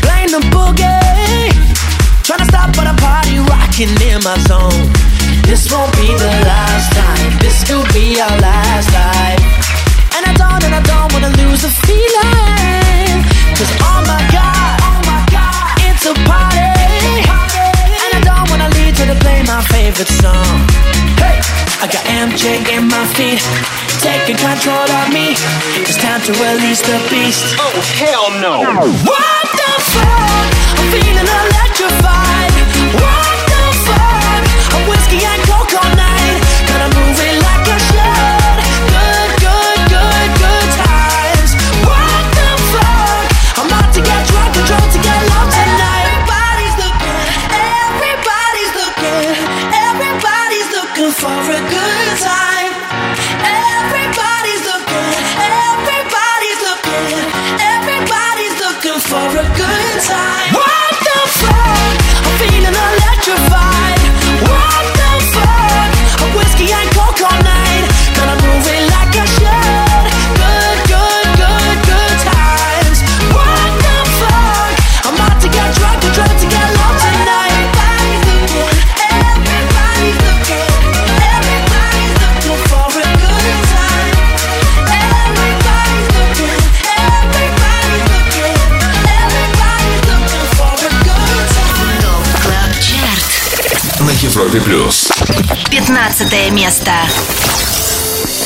blame 0.00 0.30
the 0.30 0.40
boogie. 0.50 1.50
Tryna 2.22 2.46
stop 2.46 2.76
but 2.76 2.86
a 2.86 2.94
party 3.00 3.38
rocking 3.38 3.90
in 4.02 4.22
my 4.22 4.38
zone. 4.46 4.89
Taking 24.30 24.46
control 24.46 24.90
of 24.90 25.12
me. 25.12 25.34
It's 25.82 25.96
time 25.96 26.20
to 26.22 26.32
release 26.32 26.82
the 26.82 26.98
beast. 27.10 27.56
Oh 27.58 27.72
hell 27.98 28.30
no! 28.40 28.60
What 29.04 29.46
the 29.52 29.72
fuck? 29.90 30.50
I'm 30.78 30.90
feeling 30.92 31.26
electrified. 31.26 32.52
What 32.94 33.38
the 33.50 33.64
fuck? 33.86 34.42
A 34.74 34.90
whiskey 34.90 35.24
and 35.24 35.42
coke 35.42 35.74
all 35.82 35.96
night. 35.96 36.09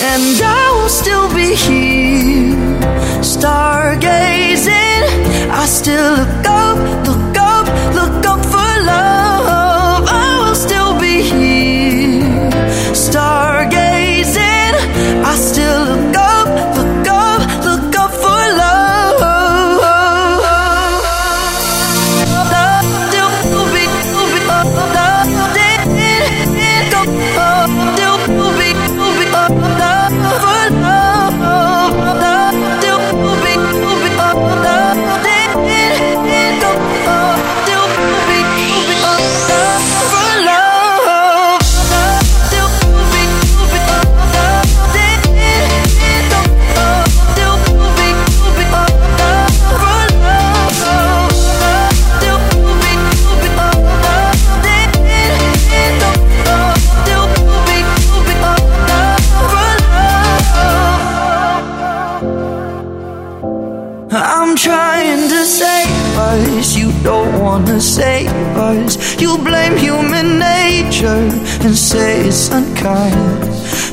And 0.01 0.41
I 0.43 0.73
will 0.75 0.89
still 0.89 1.29
be 1.35 1.55
here, 1.55 2.57
stargazing. 3.21 5.05
I 5.51 5.67
still 5.67 6.17
look 6.17 6.47
up, 6.47 6.79
look 7.07 7.37
up, 7.37 7.67
look 7.95 8.25
up 8.25 8.43
for 8.47 8.73
love. 8.93 10.09
I 10.09 10.45
will 10.47 10.55
still 10.55 10.99
be 10.99 11.21
here. 11.21 11.94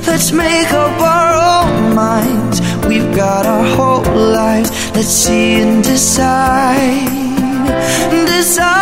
Let's 0.05 0.31
make 0.31 0.71
up 0.71 1.01
our 1.01 1.33
own 1.65 1.95
minds. 1.95 2.61
We've 2.85 3.15
got 3.15 3.47
our 3.47 3.65
whole 3.75 4.03
lives. 4.15 4.69
Let's 4.93 5.07
see 5.07 5.61
and 5.61 5.83
decide. 5.83 7.09
Decide. 8.27 8.80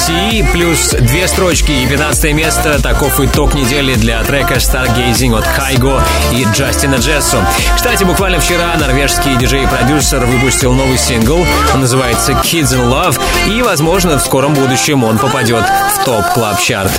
России. 0.00 0.42
Плюс 0.52 0.90
две 1.00 1.28
строчки 1.28 1.72
и 1.72 1.86
15 1.86 2.32
место. 2.32 2.80
Таков 2.80 3.20
итог 3.20 3.54
недели 3.54 3.94
для 3.94 4.22
трека 4.24 4.54
Stargazing 4.54 5.36
от 5.36 5.46
Кайго 5.46 6.02
и 6.32 6.46
Джастина 6.54 6.96
Джессо. 6.96 7.44
Кстати, 7.74 8.04
буквально 8.04 8.40
вчера 8.40 8.74
норвежский 8.76 9.36
диджей 9.36 9.64
и 9.64 9.66
продюсер 9.66 10.24
выпустил 10.24 10.72
новый 10.72 10.96
сингл. 10.96 11.44
Он 11.74 11.80
называется 11.80 12.32
Kids 12.32 12.74
in 12.74 12.90
Love. 12.90 13.20
И, 13.48 13.60
возможно, 13.62 14.16
в 14.16 14.22
скором 14.22 14.54
будущем 14.54 15.04
он 15.04 15.18
попадет 15.18 15.64
в 15.94 16.04
Top 16.04 16.26
Club 16.32 16.58
Chart. 16.60 16.92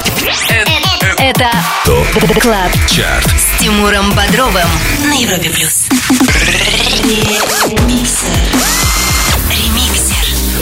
Это 1.18 1.50
Top 1.86 2.40
Club 2.40 2.72
Chart. 2.88 3.26
с 3.26 3.60
Тимуром 3.60 4.12
Бодровым 4.12 4.68
на 5.08 5.14
Европе 5.14 5.50
плюс. 5.50 5.88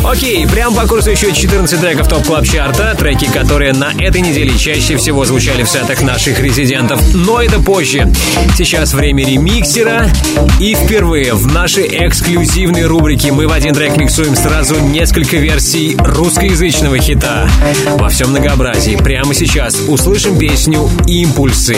Окей, 0.04 0.48
прям 0.48 0.74
по 0.74 0.88
курсу 0.88 1.12
еще 1.12 1.32
14 1.34 1.80
треков 1.80 2.08
топ 2.08 2.26
клаб 2.26 2.46
чарта 2.46 2.96
треки, 2.98 3.26
которые 3.26 3.74
на 3.74 3.92
этой 4.00 4.22
неделе 4.22 4.58
чаще 4.58 4.96
всего 4.98 5.26
звучали 5.26 5.64
в 5.64 5.70
сетах 5.70 6.02
наших 6.02 6.40
резидентов. 6.40 7.02
Но 7.14 7.42
это 7.42 7.60
позже. 7.60 8.12
Сейчас 8.56 8.94
время 8.94 9.26
ремиксера. 9.26 10.10
И 10.60 10.74
впервые 10.74 11.34
в 11.34 11.48
нашей 11.48 11.88
эксклюзивной 12.08 12.86
рубрике 12.86 13.32
мы 13.32 13.48
в 13.48 13.52
один 13.52 13.74
трек 13.74 13.98
миксуем 13.98 14.36
сразу 14.36 14.80
несколько 14.80 15.38
версий 15.38 15.98
русскоязычного 16.00 16.98
хита. 16.98 17.50
Во 17.98 18.10
всем 18.10 18.30
многообразии. 18.30 18.96
Прямо 18.96 19.34
сейчас 19.34 19.80
услышим 19.88 20.38
песню 20.38 20.90
«Импульсы» 21.08 21.78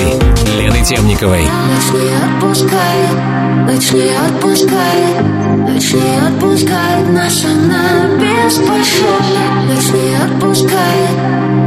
Лены 0.57 0.85
Темниковой. 0.85 1.41
Ночь 1.41 1.91
не 1.93 2.35
отпускает, 2.35 3.67
ночь 3.67 3.91
не 3.91 4.15
отпускает, 4.15 5.21
ночь 5.67 5.93
не 5.93 6.27
отпускает 6.27 7.09
нас 7.09 7.45
она 7.45 8.10
беспощадна. 8.19 9.43
Ночь 9.67 9.91
не 9.93 10.15
отпускает, 10.15 11.17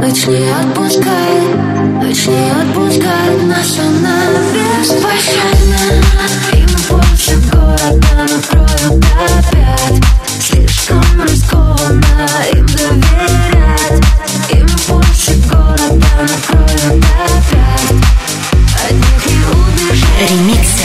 ночь 0.01 0.25
не 0.27 0.49
отпускает, 0.49 1.55
ночь 2.01 2.25
не 2.27 2.51
отпускает 2.51 3.43
нас 3.47 3.79
она 3.79 4.17
беспощадна. 4.53 5.79
Импульсы 6.53 7.35
города 7.51 8.13
накроют 8.17 9.05
опять, 9.27 10.03
слишком 10.39 11.03
рискованно 11.23 12.27
им 12.53 12.65
доверять. 12.65 14.03
Импульсы 14.51 15.33
города 15.49 16.11
накроют 16.21 17.05
опять. 17.25 17.99
От 18.83 18.91
них 18.91 19.23
не 19.27 19.39
убежать 19.91 20.29
Ремиксер. 20.29 20.84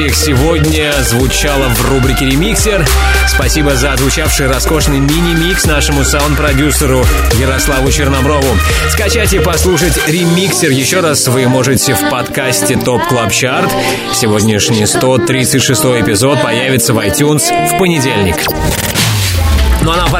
Версиях 0.00 0.14
сегодня 0.14 0.92
звучала 1.02 1.68
в 1.68 1.90
рубрике 1.90 2.26
«Ремиксер». 2.26 2.86
Спасибо 3.26 3.76
за 3.76 3.96
звучавший 3.96 4.46
роскошный 4.46 4.98
мини-микс 4.98 5.66
нашему 5.66 6.04
саунд-продюсеру 6.04 7.04
Ярославу 7.38 7.90
Черноброву. 7.90 8.56
Скачать 8.88 9.32
и 9.34 9.38
послушать 9.38 9.98
«Ремиксер» 10.06 10.70
еще 10.70 11.00
раз 11.00 11.28
вы 11.28 11.46
можете 11.48 11.94
в 11.94 12.08
подкасте 12.10 12.76
«Top 12.76 13.06
Club 13.08 13.32
Chart». 13.32 13.70
Сегодняшний 14.14 14.86
136 14.86 15.84
эпизод 15.84 16.42
появится 16.42 16.94
в 16.94 16.98
iTunes 16.98 17.50
в 17.68 17.78
понедельник. 17.78 18.36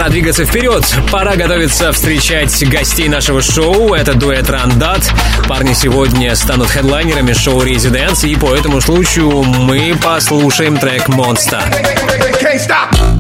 Пора 0.01 0.13
двигаться 0.13 0.47
вперед. 0.47 0.83
Пора 1.13 1.37
готовиться 1.37 1.93
встречать 1.93 2.67
гостей 2.67 3.07
нашего 3.11 3.43
шоу. 3.43 3.93
Это 3.93 4.15
дуэт 4.15 4.49
Рандат. 4.49 5.07
Парни 5.47 5.75
сегодня 5.75 6.35
станут 6.37 6.71
хедлайнерами 6.71 7.35
шоу 7.35 7.63
Residence, 7.63 8.25
и 8.25 8.35
по 8.35 8.55
этому 8.55 8.81
случаю 8.81 9.43
мы 9.43 9.95
послушаем 10.03 10.79
трек 10.79 11.09
Monsta. 11.09 11.63
Трек 11.71 13.20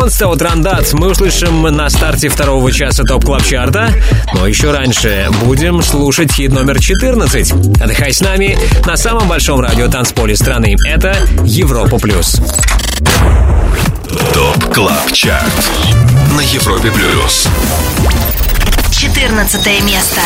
Monsta 0.00 0.28
от 0.28 0.40
Рандат 0.40 0.94
мы 0.94 1.10
услышим 1.10 1.60
на 1.60 1.90
старте 1.90 2.30
второго 2.30 2.72
часа 2.72 3.04
Top 3.04 3.22
Club 3.22 3.44
Chart 3.44 3.78
а. 3.78 3.92
Но 4.32 4.46
еще 4.46 4.70
раньше 4.70 5.28
будем 5.42 5.82
слушать 5.82 6.32
хит 6.32 6.52
номер 6.52 6.80
14. 6.80 7.52
Отдыхай 7.82 8.10
с 8.10 8.22
нами 8.22 8.58
на 8.86 8.96
самом 8.96 9.28
большом 9.28 9.60
радио 9.60 9.88
танцполе 9.88 10.34
страны. 10.36 10.74
Это 10.86 11.14
Европа 11.44 11.98
Плюс. 11.98 12.40
ТОП 14.32 14.72
КЛАБ 14.72 15.12
ЧАРТ 15.12 15.70
на 16.34 16.40
Европе 16.40 16.90
Плюс. 16.90 17.46
14 18.92 19.84
место. 19.84 20.22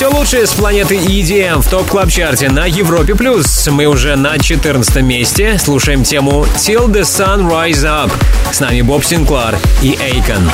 Все 0.00 0.08
лучшее 0.08 0.46
с 0.46 0.54
планеты 0.54 0.96
EDM 0.96 1.60
в 1.60 1.68
топ 1.68 1.86
клаб 1.86 2.08
чарте 2.08 2.48
на 2.48 2.64
Европе 2.64 3.14
плюс. 3.14 3.68
Мы 3.68 3.84
уже 3.84 4.16
на 4.16 4.38
14 4.38 5.02
месте. 5.02 5.58
Слушаем 5.58 6.04
тему 6.04 6.46
Till 6.56 6.86
the 6.86 7.02
Sun 7.02 7.46
Rise 7.46 7.84
Up. 7.84 8.10
С 8.50 8.60
нами 8.60 8.80
Боб 8.80 9.04
Синклар 9.04 9.58
и 9.82 9.98
Эйкон. 10.00 10.50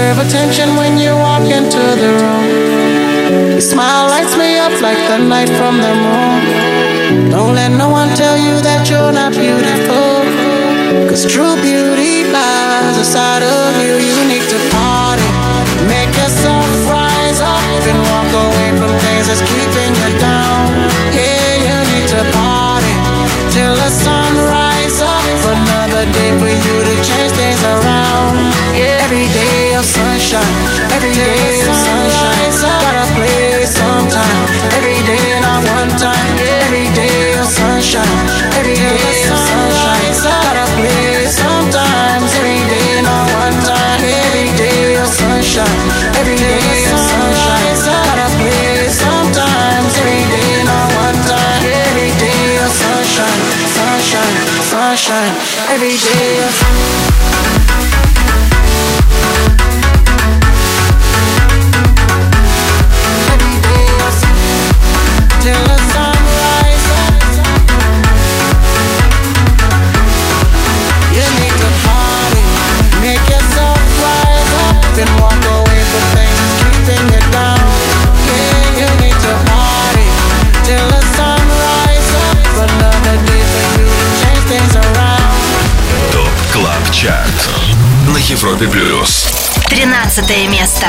Deserve 0.00 0.26
attention 0.26 0.68
when 0.76 0.96
you 0.96 1.12
walk 1.12 1.44
into 1.44 1.82
the 2.02 2.10
room. 2.20 2.44
Your 3.52 3.60
smile 3.60 4.08
lights 4.08 4.34
me 4.36 4.56
up 4.56 4.72
like 4.80 4.96
the 5.10 5.18
light 5.28 5.50
from 5.60 5.76
the 5.76 5.94
moon. 6.04 7.30
Don't 7.30 7.54
let 7.54 7.70
no 7.76 7.90
one 7.90 8.08
tell 8.16 8.38
you 8.38 8.54
that 8.62 8.88
you're 8.88 9.12
not 9.12 9.32
beautiful. 9.32 10.24
Cause 11.08 11.30
true 11.30 11.54
beauty 11.60 11.79
sunshine, 37.60 38.16
every 38.56 38.74
day 38.74 39.20
of 39.28 39.36
sunshine. 39.36 40.00
Gotta 40.22 40.64
play 40.76 41.26
sometimes. 41.26 42.30
Every 42.38 42.60
day, 42.68 43.02
not 43.02 43.26
one 43.40 43.56
time. 43.64 44.00
Every 44.04 44.50
day 44.56 44.96
of 44.96 45.08
sunshine, 45.08 45.78
every 46.18 46.36
day 46.36 46.56
of 46.92 47.00
sunshine. 47.00 47.76
Gotta 47.84 48.26
play 48.38 48.88
sometimes. 48.88 49.92
Every 50.00 50.22
day, 50.32 50.64
not 50.64 50.88
one 51.04 51.18
time. 51.28 51.62
Every 51.64 52.10
day 52.20 52.58
of 52.64 52.70
sunshine, 52.70 53.40
sunshine, 53.76 54.34
sunshine. 54.72 55.32
Every 55.74 55.96
day 55.96 56.49
Европе 88.30 88.68
Плюс. 88.68 89.26
13 89.68 90.48
место. 90.48 90.86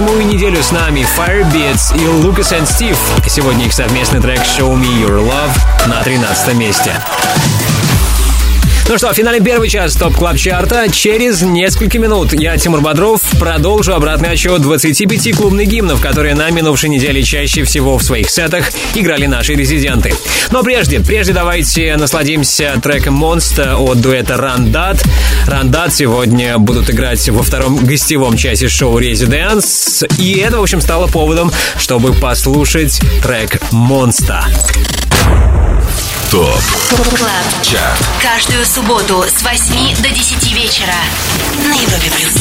Восьмую 0.00 0.26
неделю 0.26 0.62
с 0.62 0.72
нами 0.72 1.00
Firebeatz 1.00 1.94
и 1.94 2.06
Lucas 2.24 2.58
and 2.58 2.62
Steve. 2.62 2.96
Сегодня 3.28 3.66
их 3.66 3.74
совместный 3.74 4.18
трек 4.18 4.40
Show 4.40 4.74
Me 4.74 4.88
Your 4.98 5.20
Love 5.22 5.88
на 5.88 6.02
13 6.02 6.54
месте. 6.54 6.94
Ну 8.90 8.98
что, 8.98 9.12
финалим 9.12 9.40
первый 9.40 9.68
час 9.68 9.94
Top 9.94 10.16
Club 10.16 10.36
Chart 10.36 10.73
а. 10.73 10.88
Через 10.90 11.42
несколько 11.42 12.00
минут 12.00 12.32
я, 12.32 12.56
Тимур 12.56 12.80
Бодров, 12.80 13.22
продолжу 13.38 13.94
обратный 13.94 14.30
отсчет 14.30 14.60
25 14.62 15.36
клубных 15.36 15.68
гимнов, 15.68 16.00
которые 16.00 16.34
на 16.34 16.50
минувшей 16.50 16.88
неделе 16.88 17.22
чаще 17.22 17.62
всего 17.62 17.98
в 17.98 18.02
своих 18.02 18.28
сетах 18.28 18.72
играли 18.96 19.26
наши 19.26 19.54
резиденты. 19.54 20.12
Но 20.50 20.64
прежде, 20.64 20.98
прежде 20.98 21.32
давайте 21.32 21.96
насладимся 21.96 22.80
треком 22.82 23.14
«Monsta» 23.14 23.76
от 23.76 24.00
дуэта 24.00 24.36
«Рандат». 24.36 25.00
«Рандат» 25.46 25.94
сегодня 25.94 26.58
будут 26.58 26.90
играть 26.90 27.28
во 27.28 27.44
втором 27.44 27.76
гостевом 27.76 28.36
часе 28.36 28.68
шоу 28.68 28.98
«Residence». 28.98 30.02
И 30.18 30.32
это, 30.38 30.58
в 30.58 30.62
общем, 30.62 30.80
стало 30.80 31.06
поводом, 31.06 31.52
чтобы 31.78 32.12
послушать 32.12 33.00
трек 33.22 33.60
«Monsta». 33.70 34.44
Top 36.30 36.60
Club 37.16 37.62
Chart 37.64 37.98
Каждую 38.22 38.64
субботу 38.64 39.24
с 39.24 39.42
8 39.42 40.00
до 40.00 40.10
10 40.10 40.52
вечера 40.52 40.94
на 41.66 41.74
Европе 41.74 42.08
плюс. 42.08 42.36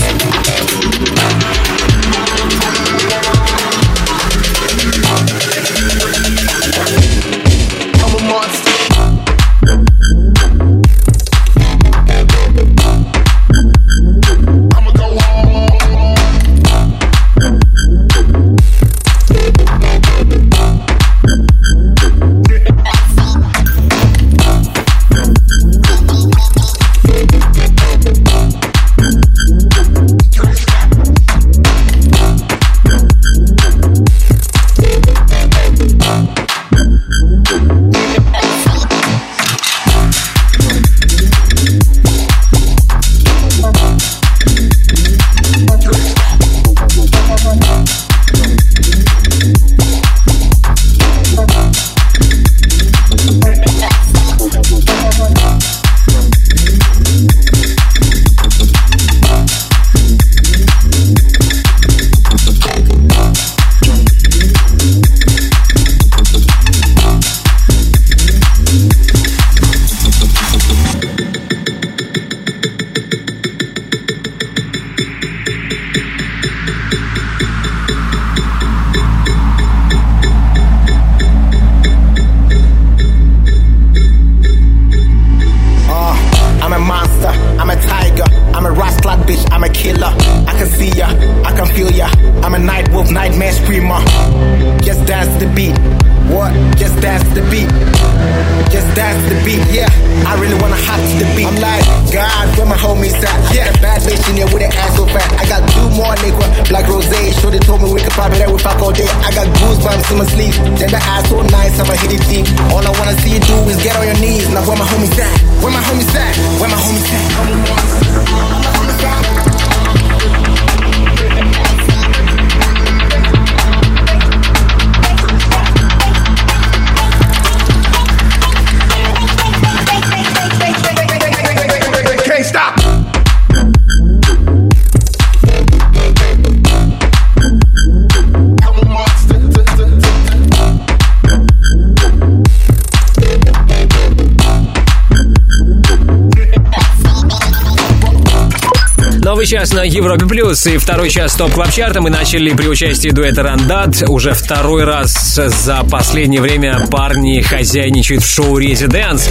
Час 149.59 149.73
на 149.73 149.83
Европе 149.83 150.25
Плюс 150.25 150.65
и 150.67 150.77
второй 150.77 151.09
час 151.09 151.35
топ 151.35 151.51
клаб 151.51 151.69
чарта 151.69 151.99
мы 151.99 152.09
начали 152.09 152.53
при 152.53 152.67
участии 152.67 153.09
дуэта 153.09 153.43
Рандат. 153.43 154.03
Уже 154.07 154.33
второй 154.33 154.85
раз 154.85 155.35
за 155.35 155.83
последнее 155.83 156.39
время 156.39 156.87
парни 156.89 157.41
хозяйничают 157.41 158.23
в 158.23 158.33
шоу 158.33 158.57
Резиденс. 158.57 159.27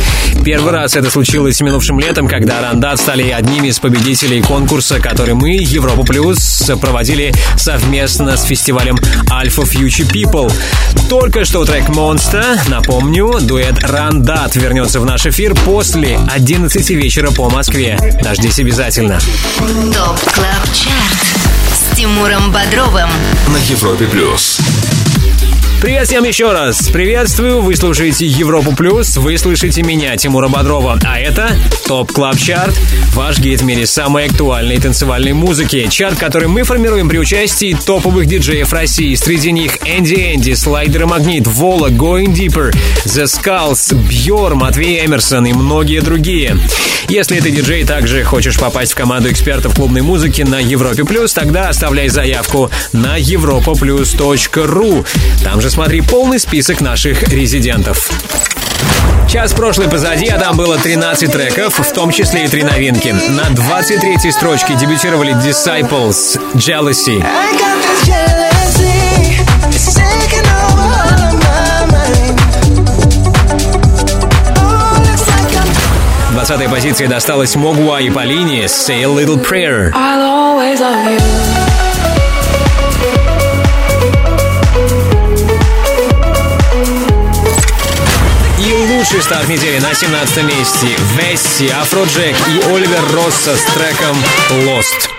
Первый 0.49 0.72
раз 0.72 0.96
это 0.96 1.11
случилось 1.11 1.61
минувшим 1.61 2.01
летом, 2.01 2.26
когда 2.26 2.62
Рандат 2.62 2.99
стали 2.99 3.28
одними 3.28 3.68
из 3.68 3.78
победителей 3.80 4.40
конкурса, 4.40 4.99
который 4.99 5.34
мы, 5.34 5.51
Европа 5.51 6.05
Плюс, 6.05 6.70
проводили 6.80 7.34
совместно 7.59 8.34
с 8.34 8.44
фестивалем 8.44 8.96
Alpha 9.30 9.70
Future 9.70 10.11
People. 10.11 10.51
Только 11.11 11.44
что 11.44 11.66
трек 11.66 11.90
Монста, 11.90 12.59
напомню, 12.68 13.40
дуэт 13.42 13.78
Рандат 13.82 14.57
вернется 14.57 15.01
в 15.01 15.05
наш 15.05 15.26
эфир 15.26 15.55
после 15.66 16.18
11 16.30 16.90
вечера 16.92 17.30
по 17.30 17.51
Москве. 17.51 17.99
Дождись 18.22 18.59
обязательно. 18.59 19.20
Top 19.59 20.18
Club 20.32 20.64
Chart 20.72 21.28
с 21.74 21.94
Тимуром 21.94 22.53
Бодровым. 22.53 23.11
На 23.49 23.59
Европе 23.70 24.07
Плюс 24.07 24.59
Привет 25.81 26.09
всем 26.09 26.24
еще 26.24 26.51
раз. 26.51 26.89
Приветствую. 26.89 27.61
Вы 27.62 27.76
слушаете 27.76 28.26
Европу 28.26 28.74
Плюс. 28.74 29.16
Вы 29.16 29.39
слышите 29.39 29.85
меня, 29.85 30.16
Тимура 30.16 30.49
Бодрова. 30.49 30.99
А 31.05 31.20
это 31.20 31.57
Top 31.86 32.11
Club 32.11 32.36
Chart. 32.36 32.74
Ваш 33.14 33.39
гид 33.39 33.61
в 33.61 33.64
мире 33.64 33.87
самой 33.87 34.26
актуальной 34.26 34.79
танцевальной 34.79 35.35
музыки. 35.35 35.87
Чарт, 35.89 36.18
который 36.18 36.49
мы 36.49 36.64
формируем 36.64 37.09
при 37.09 37.18
участии 37.18 37.76
топовых 37.87 38.26
диджеев 38.26 38.72
России. 38.72 39.14
Среди 39.14 39.53
них 39.53 39.79
Энди 39.85 40.35
Энди, 40.35 40.55
Слайдер 40.55 41.03
и 41.03 41.05
Магнит, 41.05 41.47
Volac, 41.46 41.90
Going 41.91 42.35
Deeper, 42.35 42.74
The 43.05 43.26
Skulls, 43.26 43.95
Бьор, 43.95 44.57
Матвей 44.57 45.07
Эмерсон 45.07 45.47
и 45.47 45.53
многие 45.53 46.01
другие. 46.01 46.57
Если 47.09 47.41
ты 47.41 47.51
диджей 47.51 47.85
также 47.85 48.22
хочешь 48.22 48.59
попасть 48.59 48.93
в 48.93 48.95
команду 48.97 49.31
экспертов 49.31 49.74
клубной 49.76 50.03
музыки 50.03 50.43
на 50.43 50.59
Европе 50.59 51.05
Плюс, 51.05 51.33
тогда 51.33 51.68
оставляй 51.68 52.09
заявку 52.09 52.70
на 52.93 53.18
europaplus.ru. 53.18 55.07
Там 55.43 55.61
же 55.62 55.67
смотри 55.70 56.00
полный 56.00 56.38
список 56.38 56.80
наших 56.80 57.28
резидентов. 57.28 58.10
Час 59.28 59.52
прошлый 59.52 59.88
позади, 59.88 60.26
а 60.28 60.38
там 60.38 60.56
было 60.56 60.78
13 60.78 61.30
треков, 61.30 61.78
в 61.78 61.92
том 61.92 62.10
числе 62.10 62.44
и 62.44 62.48
три 62.48 62.62
новинки. 62.62 63.08
На 63.08 63.48
23-й 63.48 64.32
строчке 64.32 64.74
дебютировали 64.74 65.34
Disciples, 65.34 66.40
Jealousy. 66.54 67.24
20-я 76.34 76.68
позиция 76.70 77.08
досталась 77.08 77.56
Могуа 77.56 78.00
и 78.00 78.10
Полине, 78.10 78.64
Say 78.64 79.02
a 79.02 79.06
Little 79.06 79.36
Prayer. 79.36 79.90
I'll 79.92 80.22
always 80.22 80.80
love 80.80 81.10
you. 81.10 81.88
Лучший 89.09 89.22
старт 89.22 89.48
недели 89.48 89.78
на 89.78 89.94
17 89.94 90.44
месте. 90.44 90.88
Весси, 91.16 91.68
Афроджек 91.68 92.36
и 92.48 92.59
Оливер 92.70 93.02
Росса 93.14 93.56
с 93.56 93.64
треком 93.72 94.16
Lost. 94.66 95.17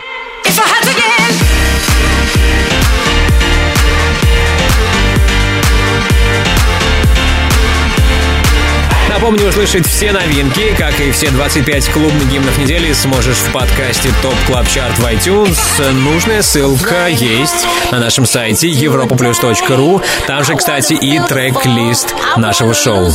Напомню, 9.20 9.50
услышать 9.50 9.86
все 9.86 10.14
новинки, 10.14 10.74
как 10.78 10.98
и 11.02 11.12
все 11.12 11.30
25 11.30 11.90
клубных 11.90 12.32
гимнов 12.32 12.58
недели, 12.58 12.94
сможешь 12.94 13.36
в 13.36 13.52
подкасте 13.52 14.08
Top 14.22 14.34
Club 14.48 14.66
Chart 14.70 14.98
в 14.98 15.06
iTunes. 15.06 15.92
Нужная 15.92 16.42
ссылка 16.42 17.10
есть 17.10 17.68
на 17.92 18.00
нашем 18.00 18.26
сайте 18.26 18.70
europaplus.ru. 18.70 20.02
Там 20.26 20.46
же, 20.46 20.56
кстати, 20.56 20.94
и 20.94 21.20
трек-лист 21.20 22.16
нашего 22.38 22.74
шоу. 22.74 23.12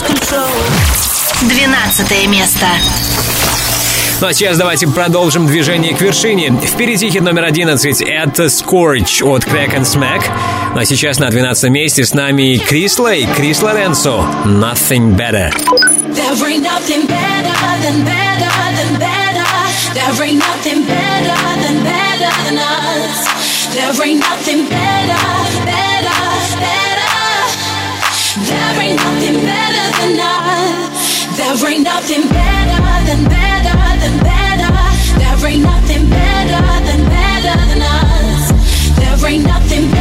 12 1.41 2.29
место. 2.29 2.67
Ну 4.21 4.27
а 4.29 4.33
сейчас 4.35 4.59
давайте 4.59 4.87
продолжим 4.87 5.47
движение 5.47 5.95
к 5.95 6.01
вершине. 6.03 6.53
Впереди 6.63 7.11
хит 7.11 7.23
номер 7.23 7.45
11 7.45 8.03
это 8.03 8.45
Scorch 8.45 9.25
от 9.25 9.45
Kraak 9.45 9.75
and 9.75 9.85
Smaak. 9.85 10.23
Ну 10.75 10.81
а 10.81 10.85
сейчас 10.85 11.19
на 11.19 11.31
12 11.31 11.71
месте 11.71 12.05
с 12.05 12.13
нами 12.13 12.57
Крис 12.59 12.99
Лейк, 12.99 13.27
Крис 13.37 13.63
Лоренцо. 13.63 14.25
Nothing 14.45 15.17
Better. 15.17 15.94
There 16.15 16.49
ain't 16.49 16.63
nothing 16.63 17.07
better 17.07 17.59
than 17.83 18.05
better 18.05 18.53
than 18.79 18.99
better. 19.03 19.51
There 19.95 20.23
ain't 20.23 20.39
nothing 20.39 20.87
better 20.87 21.39
than 21.63 21.83
better 21.83 22.33
than 22.45 22.59
us. 22.59 23.19
There 23.75 24.07
ain't 24.07 24.21
nothing 24.21 24.69
better, 24.71 25.23
better, 25.67 26.21
better. 26.63 27.15
There 28.47 28.81
ain't 28.85 28.97
nothing 28.97 29.37
better 29.43 29.87
than 29.99 30.21
us. 30.23 31.37
There 31.37 31.71
ain't 31.71 31.83
nothing 31.83 32.23
better 32.31 32.81
than 33.09 33.21
better 33.27 33.77
than 34.03 34.15
better. 34.23 34.73
There 35.19 35.51
ain't 35.51 35.63
nothing 35.63 36.09
better 36.09 36.63
than 36.87 37.01
better 37.11 37.57
than 37.71 37.83
us. 37.83 38.53
There 38.99 39.31
ain't 39.31 39.45
nothing 39.45 39.94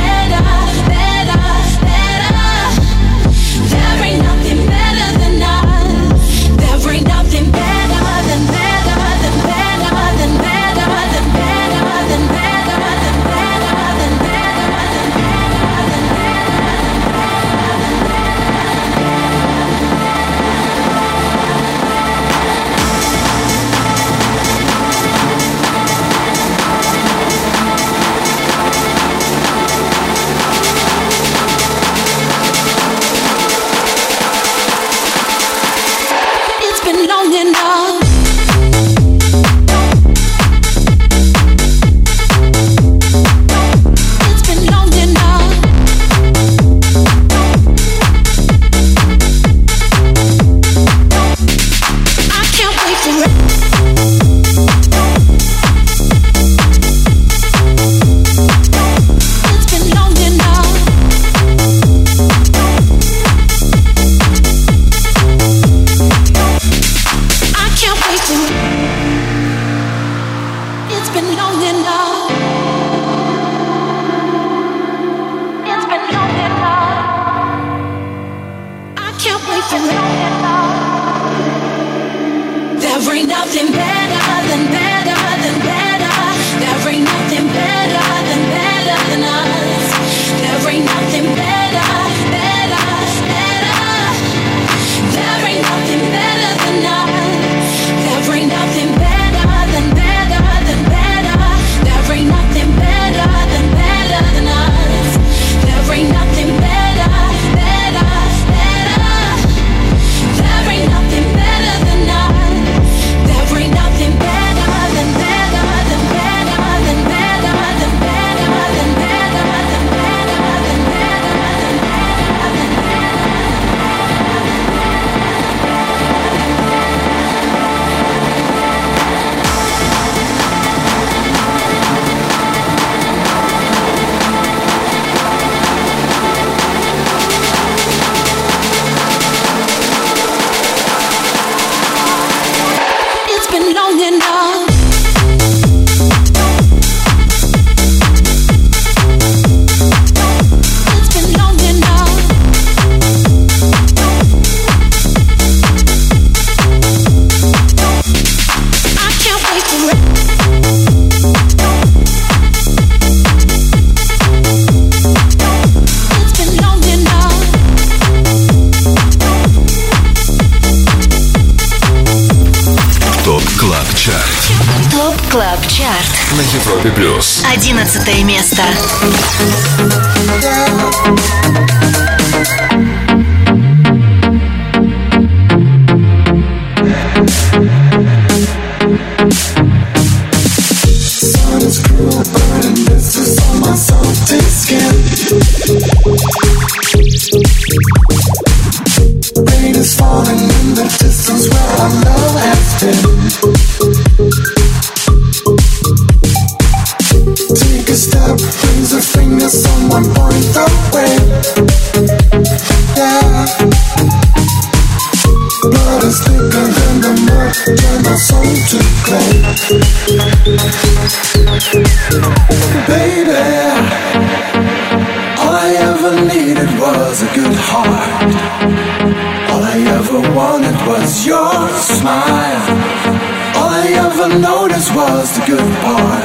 I 234.23 234.27
ever 234.27 234.39
noticed 234.39 234.95
was 234.95 235.37
the 235.37 235.45
good 235.45 235.73
part. 235.83 236.23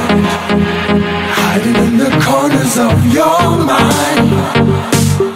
Hiding 1.34 1.74
in 1.82 1.98
the 1.98 2.10
corners 2.22 2.78
of 2.78 2.94
your 3.12 3.58
mind. 3.58 4.30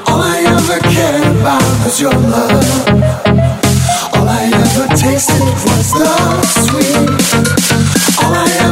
All 0.06 0.22
I 0.22 0.46
ever 0.46 0.78
cared 0.94 1.26
about 1.38 1.62
was 1.82 2.00
your 2.00 2.14
love. 2.14 2.86
All 4.14 4.28
I 4.28 4.46
ever 4.62 4.86
tasted 4.94 5.42
was 5.42 5.90
the 5.90 6.06
sweet. 6.62 7.10
All 8.22 8.32
I 8.32 8.46
ever 8.62 8.71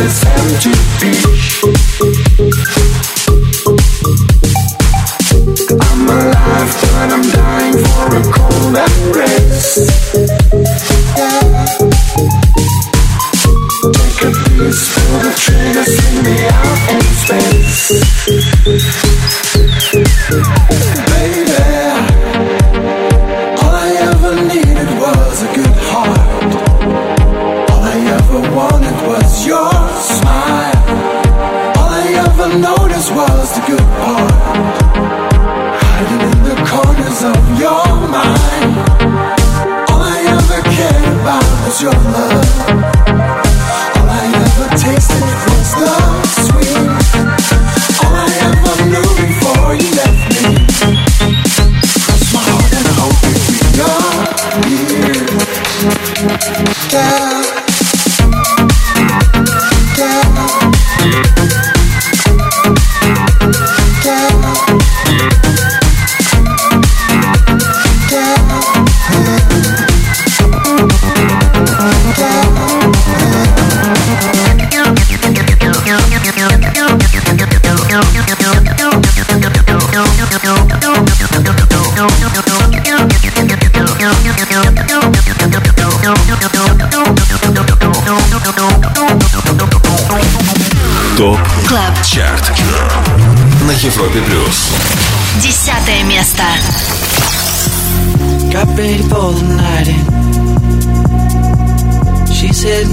this 0.00 0.24
empty 0.24 0.72
beach. 0.98 1.59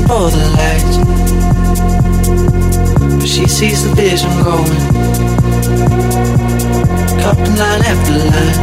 For 0.08 0.32
the 0.32 0.46
light. 0.58 0.94
But 3.20 3.28
she 3.28 3.46
sees 3.46 3.84
the 3.84 3.92
vision 3.94 4.32
going. 4.44 4.82
Cupping 7.22 7.56
line 7.62 7.84
after 7.92 8.18
line. 8.32 8.58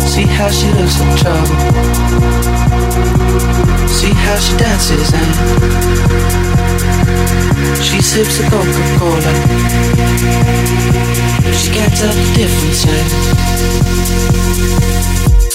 See 0.00 0.26
how 0.36 0.48
she 0.50 0.68
looks 0.78 0.98
in 1.04 1.10
trouble. 1.20 1.56
See 3.98 4.14
how 4.24 4.36
she 4.44 4.56
dances 4.56 5.12
and 5.20 5.32
she 7.84 8.00
sips 8.00 8.40
a 8.40 8.42
Coca-Cola. 8.50 9.32
She 11.60 11.68
can't 11.76 11.94
tell 12.00 12.14
the 12.14 12.24
difference. 12.34 12.82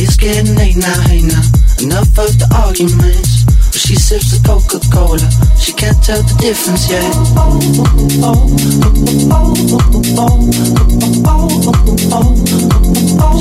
It's 0.00 0.16
getting 0.16 0.54
late 0.54 0.76
now, 0.76 1.00
hey 1.08 1.22
now. 1.22 1.42
Enough 1.82 2.16
of 2.22 2.38
the 2.38 2.46
arguments. 2.54 3.42
But 3.42 3.82
she 3.82 3.96
sips 3.96 4.30
the 4.30 4.38
Coca-Cola. 4.46 5.26
She 5.58 5.72
can't 5.72 5.98
tell 6.04 6.22
the 6.22 6.34
difference 6.38 6.86
yet. 6.88 7.02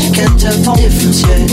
She 0.02 0.10
can't 0.18 0.34
tell 0.42 0.58
the 0.58 0.74
difference 0.82 1.22
yet. 1.30 1.46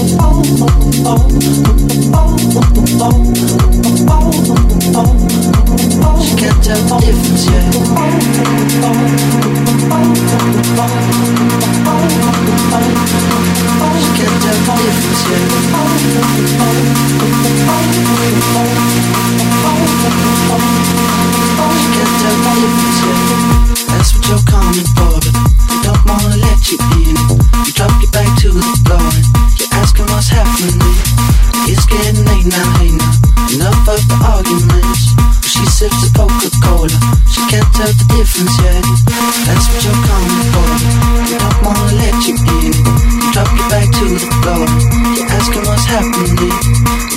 She 6.25 6.33
can't 6.41 6.65
tell 6.65 6.81
the 6.81 6.97
difference 7.05 7.45
yet. 7.45 7.69
She 7.77 7.77
can't 7.77 8.25
tell 12.25 12.41
the 12.49 12.57
difference 12.65 13.69
yet. 13.69 13.74
She 14.15 14.23
can't 14.23 14.43
tell 14.45 14.59
my 14.67 14.79
difference, 14.79 15.27
yeah. 15.27 15.43
That's 23.91 24.15
what 24.15 24.23
you're 24.29 24.47
coming 24.47 24.87
for. 24.95 25.19
Don't 25.83 26.03
wanna 26.07 26.37
let 26.37 26.63
you 26.71 26.79
in. 27.03 27.17
You 27.67 27.73
drop 27.75 27.91
your 28.01 28.11
back 28.13 28.31
to 28.43 28.55
the 28.55 28.63
floor. 28.87 29.03
You're 29.59 29.75
asking 29.83 30.07
what's 30.07 30.29
happening. 30.29 30.79
It's 31.67 31.85
getting 31.87 32.29
ain't 32.29 32.55
nain 32.55 32.99
now. 32.99 33.75
She 35.43 35.67
sifts 35.67 36.07
the 36.07 36.11
poker 36.15 36.51
colour. 36.63 36.89
She 37.27 37.41
can't 37.51 37.67
tell 37.75 37.91
the 37.91 38.05
difference 38.15 38.55
yet. 38.63 38.85
That's 39.47 39.67
what 39.71 39.83
you're 39.85 40.03
coming 40.07 40.47
for, 40.55 41.14
You're 44.45 44.53
asking 45.33 45.65
what's 45.65 45.87
happening. 45.87 46.37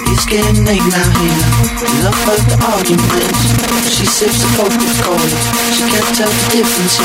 It's 0.08 0.26
getting 0.26 0.64
late 0.64 0.80
now, 0.80 1.10
hey 1.20 1.28
now. 1.28 1.60
Enough 2.00 2.24
of 2.24 2.40
the 2.48 2.56
arguments. 2.72 3.52
She 3.92 4.06
sips 4.06 4.40
the 4.40 4.48
Coca-Cola. 4.56 5.28
She 5.76 5.84
can't 5.92 6.16
tell 6.16 6.32
the 6.32 6.48
difference 6.56 6.96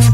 yet. 0.00 0.13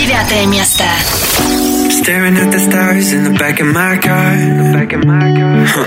Девятое 0.00 0.46
место. 0.46 0.84
Staring 1.90 2.36
at 2.38 2.50
the 2.50 2.58
stars 2.58 3.12
in 3.12 3.22
the 3.24 3.30
back 3.38 3.60
of 3.60 3.66
my 3.66 3.96
car. 3.98 4.36
Back 4.72 4.92
of 4.94 5.04
my 5.04 5.32
car. 5.32 5.64
Huh. 5.64 5.84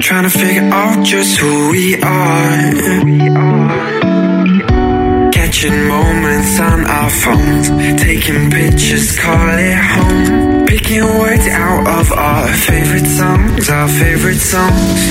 Trying 0.00 0.24
to 0.24 0.30
figure 0.30 0.68
out 0.72 1.04
just 1.04 1.38
who 1.38 1.70
we 1.70 1.94
are. 2.02 2.72
Catching 5.30 5.86
moments 5.86 6.58
on 6.58 6.86
our 6.86 7.10
phones. 7.10 7.68
Taking 8.02 8.50
pictures, 8.50 9.16
call 9.18 9.58
it 9.58 9.76
home. 9.76 10.66
Picking 10.66 11.04
words 11.04 11.46
out 11.46 11.86
of 11.86 12.12
our 12.12 12.48
favorite 12.48 13.06
songs. 13.06 13.68
Our 13.70 13.88
favorite 13.88 14.40
songs. 14.40 15.03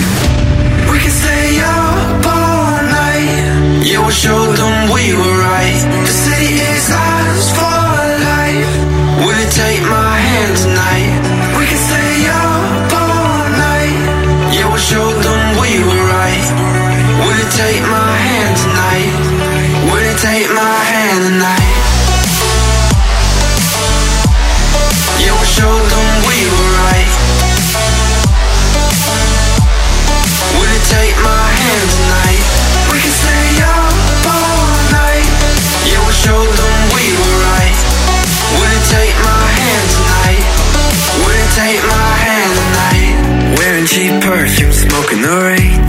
Perfume, 44.35 44.72
smoking 44.72 45.22
the 45.22 45.35
rain. 45.49 45.80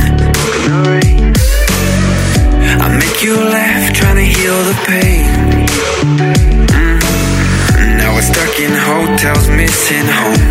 I 2.83 2.87
make 3.01 3.17
you 3.25 3.35
laugh, 3.57 3.93
trying 3.93 4.19
to 4.23 4.27
heal 4.37 4.59
the 4.69 4.77
pain. 4.85 5.25
Mm. 6.19 7.07
Now 7.97 8.13
we're 8.13 8.29
stuck 8.33 8.53
in 8.65 8.73
hotels, 8.89 9.49
missing 9.49 10.07
home. 10.19 10.43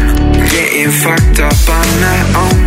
Getting 0.55 0.91
fucked 1.03 1.39
up 1.49 1.61
on 1.79 1.89
our 2.15 2.27
own. 2.45 2.63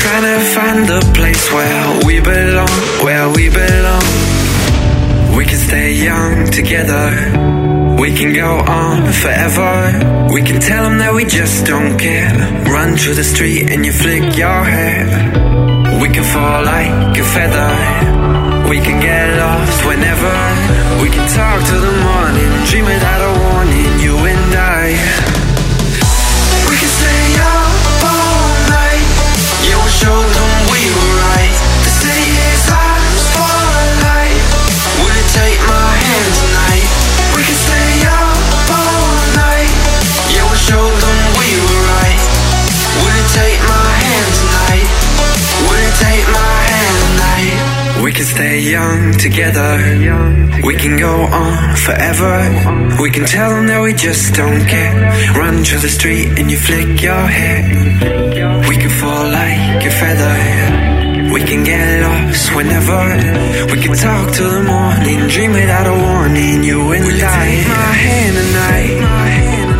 Trying 0.00 0.26
to 0.30 0.38
find 0.54 0.80
the 0.94 1.00
place 1.18 1.44
where 1.54 1.84
we 2.06 2.20
belong, 2.20 2.74
where 3.04 3.28
we 3.36 3.50
belong. 3.50 4.06
We 5.36 5.44
can 5.44 5.58
stay 5.58 5.92
young 5.92 6.46
together. 6.50 7.67
We 7.98 8.14
can 8.14 8.32
go 8.32 8.46
on 8.46 9.12
forever. 9.12 10.28
We 10.32 10.40
can 10.42 10.60
tell 10.60 10.84
them 10.84 10.98
that 10.98 11.12
we 11.12 11.24
just 11.24 11.66
don't 11.66 11.98
care. 11.98 12.30
Run 12.70 12.96
through 12.96 13.14
the 13.14 13.24
street 13.24 13.70
and 13.70 13.84
you 13.84 13.90
flick 13.90 14.36
your 14.38 14.62
hair. 14.62 15.06
We 16.00 16.08
can 16.14 16.22
fall 16.22 16.62
like 16.62 17.18
a 17.18 17.26
feather. 17.34 17.74
We 18.70 18.78
can 18.78 19.02
get 19.02 19.34
lost 19.42 19.82
whenever. 19.84 20.36
We 21.02 21.10
can 21.10 21.26
talk 21.34 21.58
till 21.66 21.82
the 21.82 21.96
morning, 22.06 22.50
dream 22.70 22.86
without 22.86 23.22
a 23.30 23.32
warning, 23.50 23.92
you 23.98 24.14
and 24.30 24.37
can 48.18 48.26
stay 48.26 48.58
young 48.58 49.12
together. 49.12 49.72
We 50.66 50.74
can 50.74 50.98
go 50.98 51.14
on 51.44 51.76
forever. 51.76 52.34
We 53.00 53.10
can 53.12 53.24
tell 53.24 53.50
them 53.50 53.68
that 53.68 53.80
we 53.80 53.92
just 53.94 54.34
don't 54.34 54.64
care. 54.66 54.94
Run 55.38 55.62
through 55.62 55.82
the 55.86 55.88
street 55.98 56.26
and 56.36 56.50
you 56.50 56.58
flick 56.58 57.00
your 57.00 57.24
hair. 57.38 57.62
We 58.68 58.76
can 58.82 58.90
fall 59.00 59.24
like 59.30 59.86
a 59.90 59.92
feather. 60.00 60.36
We 61.32 61.40
can 61.48 61.62
get 61.62 61.86
lost 62.02 62.56
whenever. 62.56 63.02
We 63.72 63.78
can 63.84 63.94
talk 63.94 64.34
till 64.34 64.50
the 64.50 64.64
morning, 64.74 65.28
dream 65.28 65.52
without 65.52 65.86
a 65.86 65.96
warning. 66.06 66.64
You 66.64 66.80
and 66.90 67.04
I. 67.04 67.44
Take 67.46 67.68
my 67.68 67.92
hand 68.02 68.34
tonight. 68.40 69.77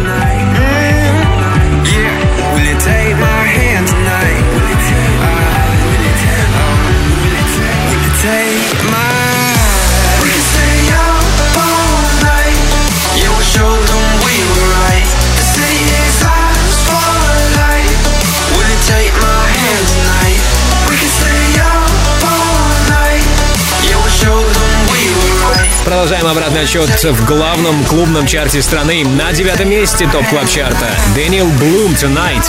Обратный 26.28 26.62
отсчет 26.62 26.88
в 26.88 27.24
главном 27.26 27.84
клубном 27.84 28.26
чарте 28.26 28.60
страны. 28.62 29.04
На 29.04 29.32
девятом 29.32 29.70
месте 29.70 30.08
Top 30.10 30.26
Club 30.28 30.48
Chart 30.48 30.83
а 30.83 30.90
Дэниел 31.14 31.46
Блум 31.46 31.92
Tonight. 31.92 32.44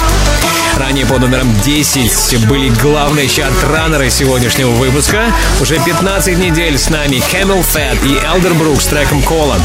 Ранее 0.78 1.06
по 1.06 1.18
номерам 1.18 1.54
10 1.62 2.48
были 2.48 2.70
главные 2.70 3.28
чарт-раннеры 3.28 4.10
сегодняшнего 4.10 4.72
выпуска. 4.72 5.34
Уже 5.62 5.80
15 5.80 6.38
недель 6.38 6.78
с 6.78 6.90
нами 6.90 7.22
CamelPhat 7.32 7.98
и 8.06 8.16
Elderbrook 8.16 8.82
с 8.82 8.86
треком 8.86 9.22
Cola. 9.22 9.58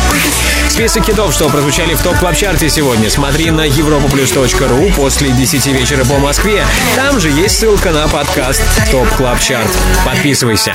Список 0.69 1.05
хитов, 1.05 1.33
что 1.33 1.49
прозвучали 1.49 1.95
в 1.95 2.03
Top 2.03 2.19
Club 2.19 2.37
Chart 2.37 2.63
е 2.63 2.69
сегодня, 2.69 3.11
смотри 3.11 3.51
на 3.51 3.67
europaplus.ru 3.67 4.93
после 4.95 5.31
10 5.31 5.67
вечера 5.67 6.05
по 6.05 6.19
Москве. 6.19 6.65
Там 6.97 7.21
же 7.21 7.31
есть 7.31 7.59
ссылка 7.59 7.91
на 7.91 8.09
подкаст 8.09 8.63
Top 8.91 9.09
Club 9.17 9.41
Chart. 9.41 9.71
Подписывайся. 10.05 10.75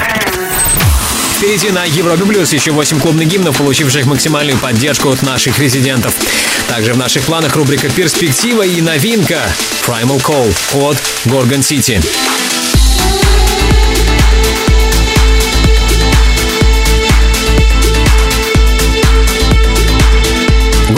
Впереди 1.40 1.70
на 1.70 1.86
Европе 1.86 2.26
Плюс 2.26 2.52
еще 2.52 2.72
8 2.72 3.00
клубных 3.00 3.30
гимнов, 3.30 3.58
получивших 3.58 4.06
максимальную 4.06 4.58
поддержку 4.58 5.10
от 5.10 5.22
наших 5.22 5.58
резидентов. 5.58 6.14
Также 6.68 6.94
в 6.94 6.98
наших 6.98 7.24
планах 7.24 7.56
рубрика 7.56 7.90
«Перспектива» 7.90 8.64
и 8.64 8.82
новинка 8.82 9.50
Primal 9.88 10.22
Call 10.22 10.54
от 10.74 10.98
Gorgon 11.24 11.62
City. 11.62 12.06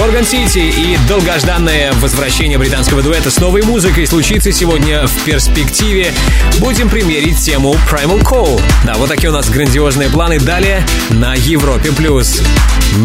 Горгон 0.02 0.26
Сити 0.26 0.58
и 0.58 0.98
долгожданное 1.08 1.94
возвращение 1.94 2.58
британского 2.58 3.04
дуэта 3.04 3.30
с 3.30 3.40
новой 3.40 3.62
музыкой 3.62 4.08
случится 4.08 4.52
сегодня 4.52 5.06
в 5.06 5.24
перспективе. 5.26 6.12
Будем 6.58 6.90
премьерить 6.90 7.38
тему 7.38 7.76
Primal 7.88 8.24
Call. 8.24 8.60
Да, 8.84 8.96
вот 8.96 9.10
такие 9.10 9.30
у 9.30 9.32
нас 9.32 9.48
грандиозные 9.48 10.10
планы. 10.10 10.40
Далее 10.40 10.84
на 11.12 11.36
Европе+. 11.36 11.92
плюс. 11.92 12.42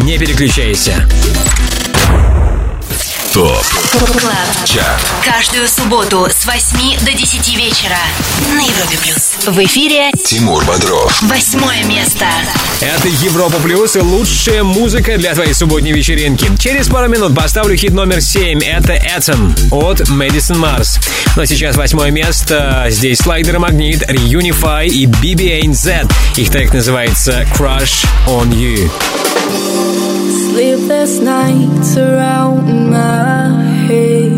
Не 0.05 0.17
переключайся. 0.17 1.07
Top 3.37 4.09
Club 4.19 4.65
Chart 4.65 5.05
Каждую 5.23 5.67
субботу 5.67 6.27
с 6.27 6.47
8 6.47 7.05
до 7.05 7.13
10 7.13 7.55
вечера 7.55 7.99
на 8.55 8.61
Европе 8.61 8.97
плюс. 8.99 9.35
В 9.45 9.63
эфире 9.63 10.09
Тимур 10.25 10.65
Бодров 10.65 11.21
восьмое 11.21 11.83
место. 11.83 12.25
Это 12.81 13.07
Европа 13.07 13.59
Плюс 13.59 13.95
и 13.95 13.99
лучшая 13.99 14.63
музыка 14.63 15.19
для 15.19 15.35
твоей 15.35 15.53
субботней 15.53 15.91
вечеринки. 15.91 16.49
Через 16.57 16.87
пару 16.87 17.09
минут 17.09 17.35
поставлю 17.35 17.77
хит 17.77 17.93
номер 17.93 18.21
7. 18.21 18.59
Это 18.63 18.93
Atom 18.93 19.53
от 19.69 20.01
Madison 20.09 20.57
Mars. 20.57 20.99
Но 21.35 21.45
сейчас 21.45 21.75
восьмое 21.75 22.09
место. 22.09 22.87
Здесь 22.89 23.19
слайдер 23.19 23.59
Магнит, 23.59 24.01
Reunify 24.01 24.87
и 24.87 25.05
BB8Z. 25.05 26.11
Их 26.37 26.49
трек 26.49 26.73
называется 26.73 27.45
Crush 27.55 28.03
on 28.25 28.49
You. 28.49 28.89
Sleepless 30.49 31.19
nights 31.19 31.97
around 31.97 32.91
my 32.91 33.49
head. 33.87 34.31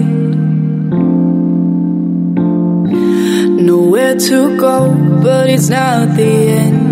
Nowhere 3.69 4.15
to 4.15 4.57
go, 4.57 4.93
but 5.23 5.49
it's 5.49 5.69
not 5.69 6.15
the 6.15 6.33
end. 6.63 6.88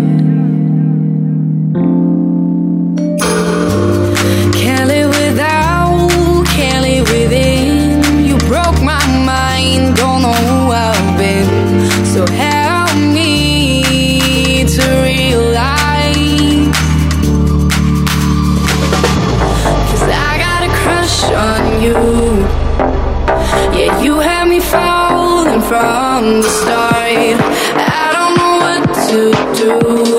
from 25.78 26.40
the 26.42 26.50
start. 26.60 27.38
I 27.78 28.10
don't 28.16 28.34
know 28.38 28.54
what 28.64 28.82
to 29.08 29.20
do. 29.58 30.17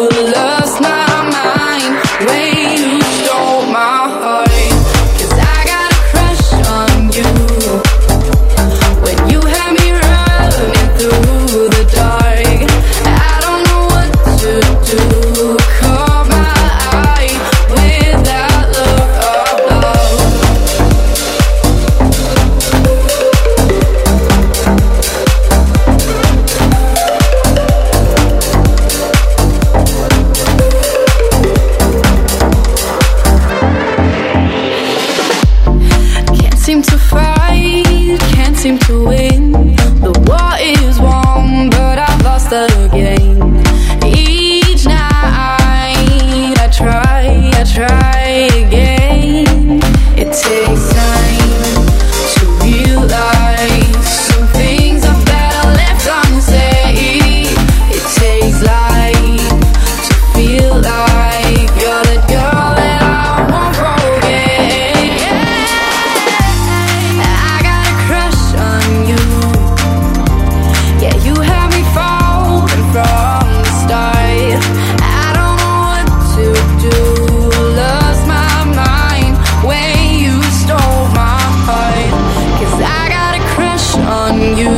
on 84.29 84.57
you. 84.57 84.69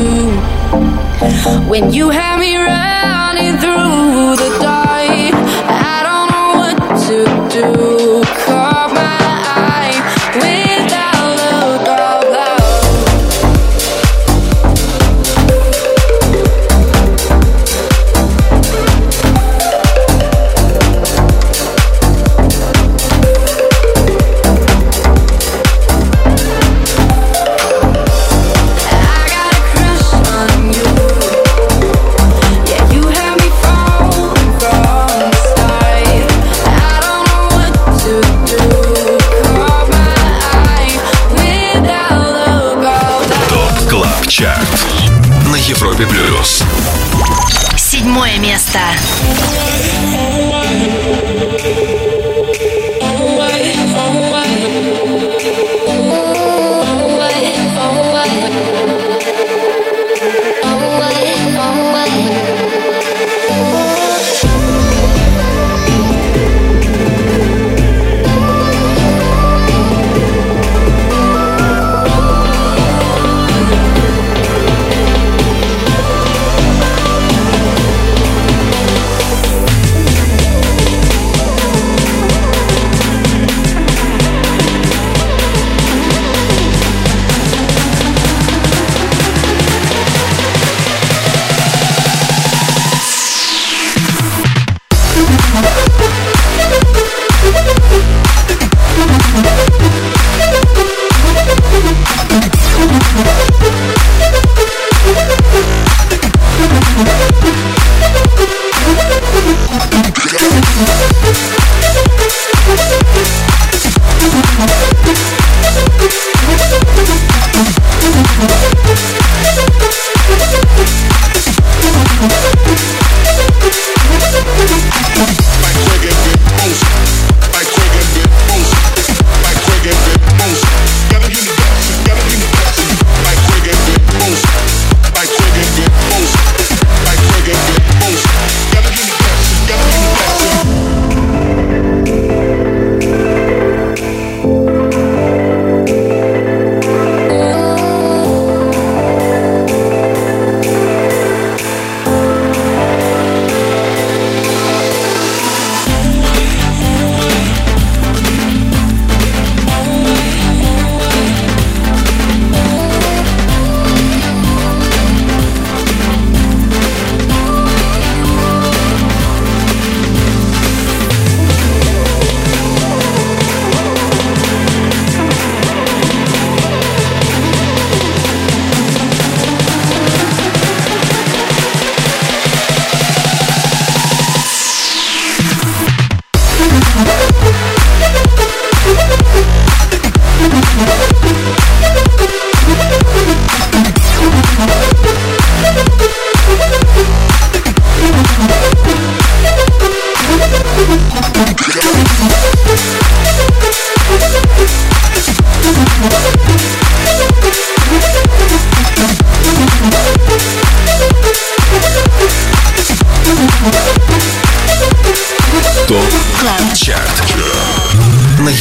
When 1.69 1.93
you 1.93 2.09
had 2.09 2.39
me 2.39 2.55
running 2.55 3.57
through 3.59 4.35
the 4.37 4.59
dark. 4.61 4.90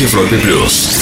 Европе 0.00 0.38
плюс. 0.38 0.99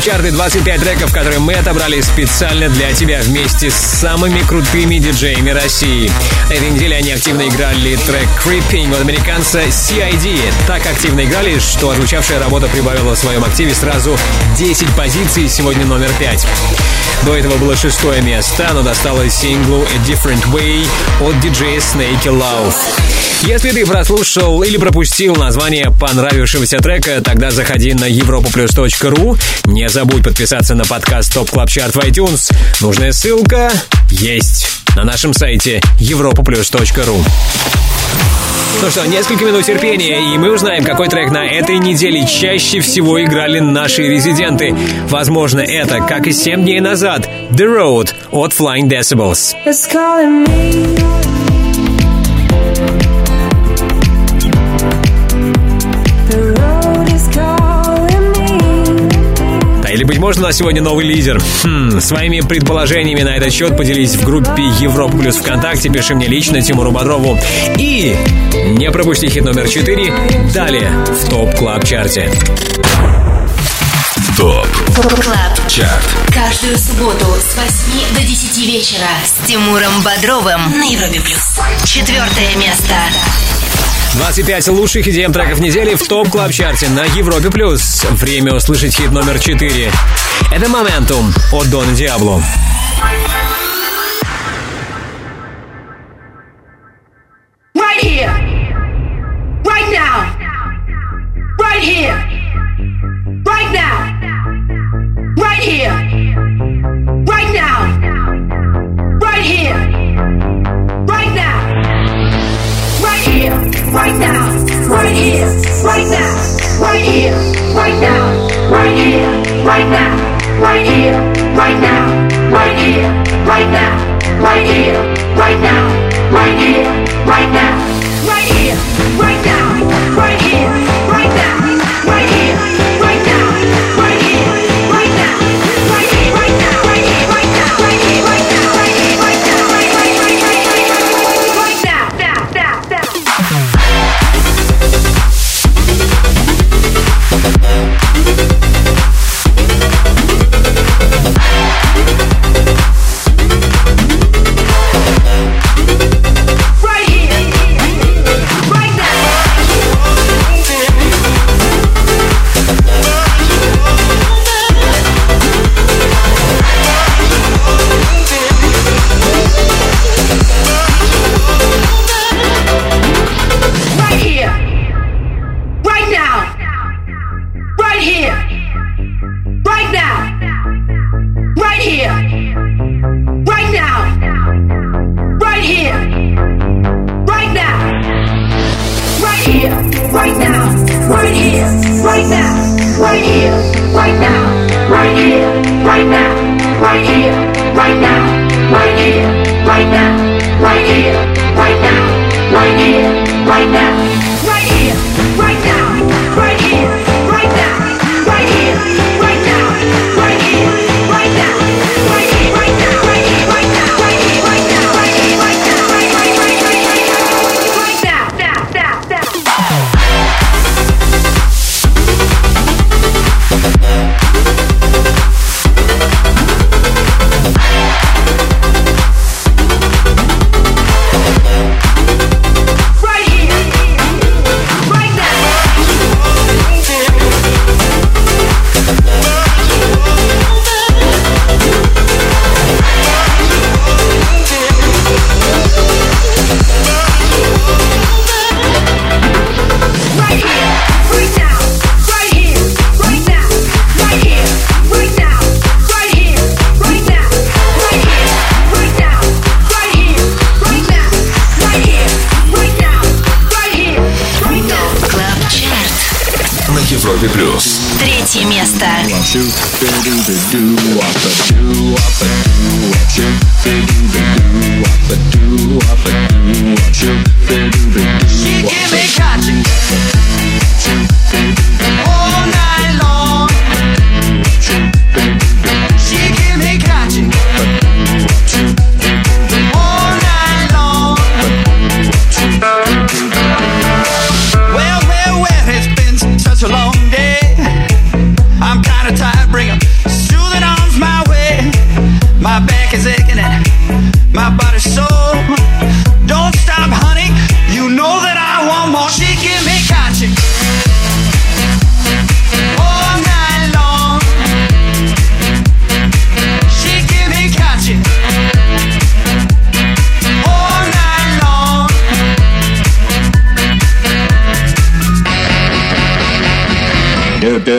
Club 0.00 0.04
Chart 0.04 0.26
и 0.26 0.30
25 0.30 0.80
треков, 0.80 1.12
которые 1.12 1.40
мы 1.40 1.52
отобрали 1.52 2.00
специально 2.00 2.68
для 2.68 2.92
тебя 2.92 3.20
вместе 3.20 3.70
с 3.70 3.74
самыми 3.74 4.40
крутыми 4.40 4.96
диджеями 4.96 5.50
России. 5.50 6.10
На 6.48 6.54
этой 6.54 6.70
неделе 6.70 6.96
они 6.96 7.10
активно 7.10 7.46
играли 7.46 7.96
трек 7.96 8.26
Creeping 8.42 8.94
от 8.94 9.00
американца 9.00 9.60
CID. 9.64 10.40
Так 10.66 10.86
активно 10.86 11.24
играли, 11.24 11.58
что 11.58 11.90
отзвучавшая 11.90 12.38
работа 12.38 12.68
прибавила 12.68 13.14
в 13.14 13.18
своем 13.18 13.44
активе 13.44 13.74
сразу 13.74 14.16
10 14.56 14.88
позиций, 14.96 15.48
сегодня 15.48 15.84
номер 15.84 16.10
5. 16.18 16.46
До 17.26 17.36
этого 17.36 17.56
было 17.58 17.76
шестое 17.76 18.22
место, 18.22 18.70
но 18.72 18.82
досталось 18.82 19.34
синглу 19.34 19.82
A 19.82 20.08
Different 20.08 20.44
Way 20.50 20.86
от 21.20 21.38
DJ 21.40 21.78
Snake, 21.78 22.24
Lauv. 22.24 23.19
Если 23.42 23.70
ты 23.70 23.86
прослушал 23.86 24.62
или 24.62 24.76
пропустил 24.76 25.34
название 25.34 25.90
понравившегося 25.98 26.78
трека, 26.78 27.22
тогда 27.22 27.50
заходи 27.50 27.94
на 27.94 28.08
europaplus.ru. 28.08 29.40
Не 29.64 29.88
забудь 29.88 30.22
подписаться 30.22 30.74
на 30.74 30.84
подкаст 30.84 31.34
Top 31.34 31.50
Club 31.50 31.66
Chart 31.66 31.90
в 31.92 31.96
iTunes. 32.04 32.52
Нужная 32.80 33.12
ссылка 33.12 33.72
есть 34.10 34.66
на 34.94 35.04
нашем 35.04 35.32
сайте 35.32 35.80
europoplus.ru. 35.98 37.24
Ну 38.82 38.90
что, 38.90 39.06
несколько 39.06 39.44
минут 39.44 39.64
терпения, 39.64 40.34
и 40.34 40.38
мы 40.38 40.52
узнаем, 40.52 40.84
какой 40.84 41.08
трек 41.08 41.30
на 41.30 41.46
этой 41.46 41.78
неделе 41.78 42.26
чаще 42.26 42.80
всего 42.80 43.22
играли 43.22 43.58
наши 43.58 44.02
резиденты. 44.06 44.74
Возможно, 45.08 45.60
это, 45.60 46.00
как 46.00 46.26
и 46.26 46.32
7 46.32 46.62
дней 46.62 46.80
назад, 46.80 47.28
The 47.50 47.66
Road 47.66 48.14
от 48.30 48.52
Flying 48.52 48.88
Decibels. 48.88 49.56
It's 49.66 49.90
calling 49.90 50.46
me. 50.46 51.59
Быть 60.10 60.18
может, 60.18 60.40
у 60.40 60.42
нас 60.42 60.56
сегодня 60.56 60.82
новый 60.82 61.06
лидер. 61.06 61.40
Хм, 61.62 62.00
своими 62.00 62.40
предположениями 62.40 63.22
на 63.22 63.36
этот 63.36 63.52
счет 63.52 63.76
поделись 63.76 64.16
в 64.16 64.24
группе 64.24 64.64
Европа 64.80 65.16
Плюс 65.16 65.36
ВКонтакте. 65.36 65.88
Пиши 65.88 66.16
мне 66.16 66.26
лично 66.26 66.60
Тимуру 66.60 66.90
Бодрову. 66.90 67.38
И 67.78 68.16
не 68.76 68.90
пропусти 68.90 69.28
хит 69.28 69.44
номер 69.44 69.68
4 69.68 70.12
далее 70.52 70.90
в 71.06 71.28
Top 71.28 71.54
Club 71.54 71.84
Chart 71.84 72.28
е. 74.36 74.48
Top 74.48 74.66
Club. 74.96 75.68
Chart. 75.68 76.04
Каждую 76.34 76.76
субботу 76.76 77.26
с 77.38 77.56
8 77.56 78.14
до 78.16 78.22
10 78.26 78.66
вечера 78.66 79.06
с 79.24 79.46
Тимуром 79.46 80.02
Бодровым 80.02 80.76
на 80.76 80.90
Европе 80.90 81.20
Плюс. 81.20 81.60
Четвертое 81.84 82.56
место. 82.56 82.96
25 84.14 84.68
лучших 84.68 85.06
EDM 85.08 85.32
треков 85.32 85.60
недели 85.60 85.94
в 85.94 86.06
Top 86.06 86.28
Club 86.28 86.52
Chart 86.52 86.82
е 86.82 86.88
на 86.88 87.04
Европе 87.04 87.50
Плюс. 87.50 88.04
Время 88.10 88.54
услышать 88.54 88.96
хит 88.96 89.12
номер 89.12 89.38
4. 89.38 89.92
Это 90.52 90.68
«Моментум» 90.68 91.32
от 91.52 91.70
Дона 91.70 91.92
Диабло. 91.92 92.42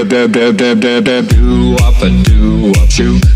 dab 0.10 0.32
dab 0.32 0.58
dab 0.58 0.58
dab 0.58 0.80
dab 0.82 1.04
dab 1.04 1.28
do 1.28 1.76
up 1.76 2.02
and 2.02 2.26
do 2.26 2.72
up 2.82 2.90
shoot. 2.90 3.31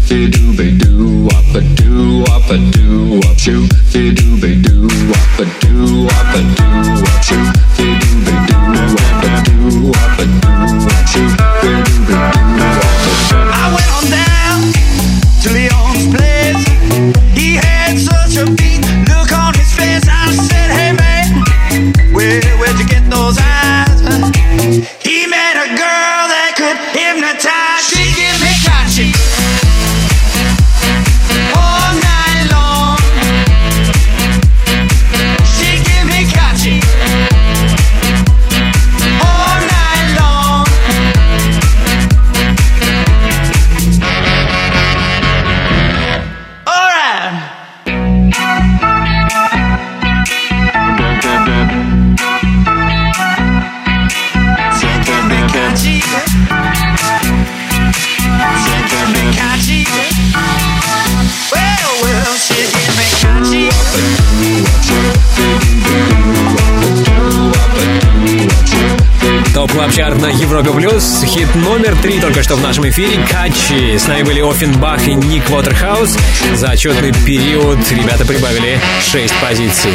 Европе 70.56 70.72
Плюс. 70.72 71.22
Хит 71.26 71.54
номер 71.56 71.98
три 72.02 72.18
только 72.22 72.42
что 72.42 72.56
в 72.56 72.62
нашем 72.62 72.88
эфире. 72.88 73.20
Katchi. 73.30 73.98
С 73.98 74.08
нами 74.08 74.24
были 74.24 74.40
Ofenbach 74.40 75.06
и 75.06 75.14
Nick 75.14 75.44
Waterhouse. 75.50 76.18
За 76.54 76.70
отчетный 76.70 77.12
период 77.26 77.78
ребята 77.92 78.26
прибавили 78.26 78.80
6 79.02 79.34
позиций. 79.42 79.92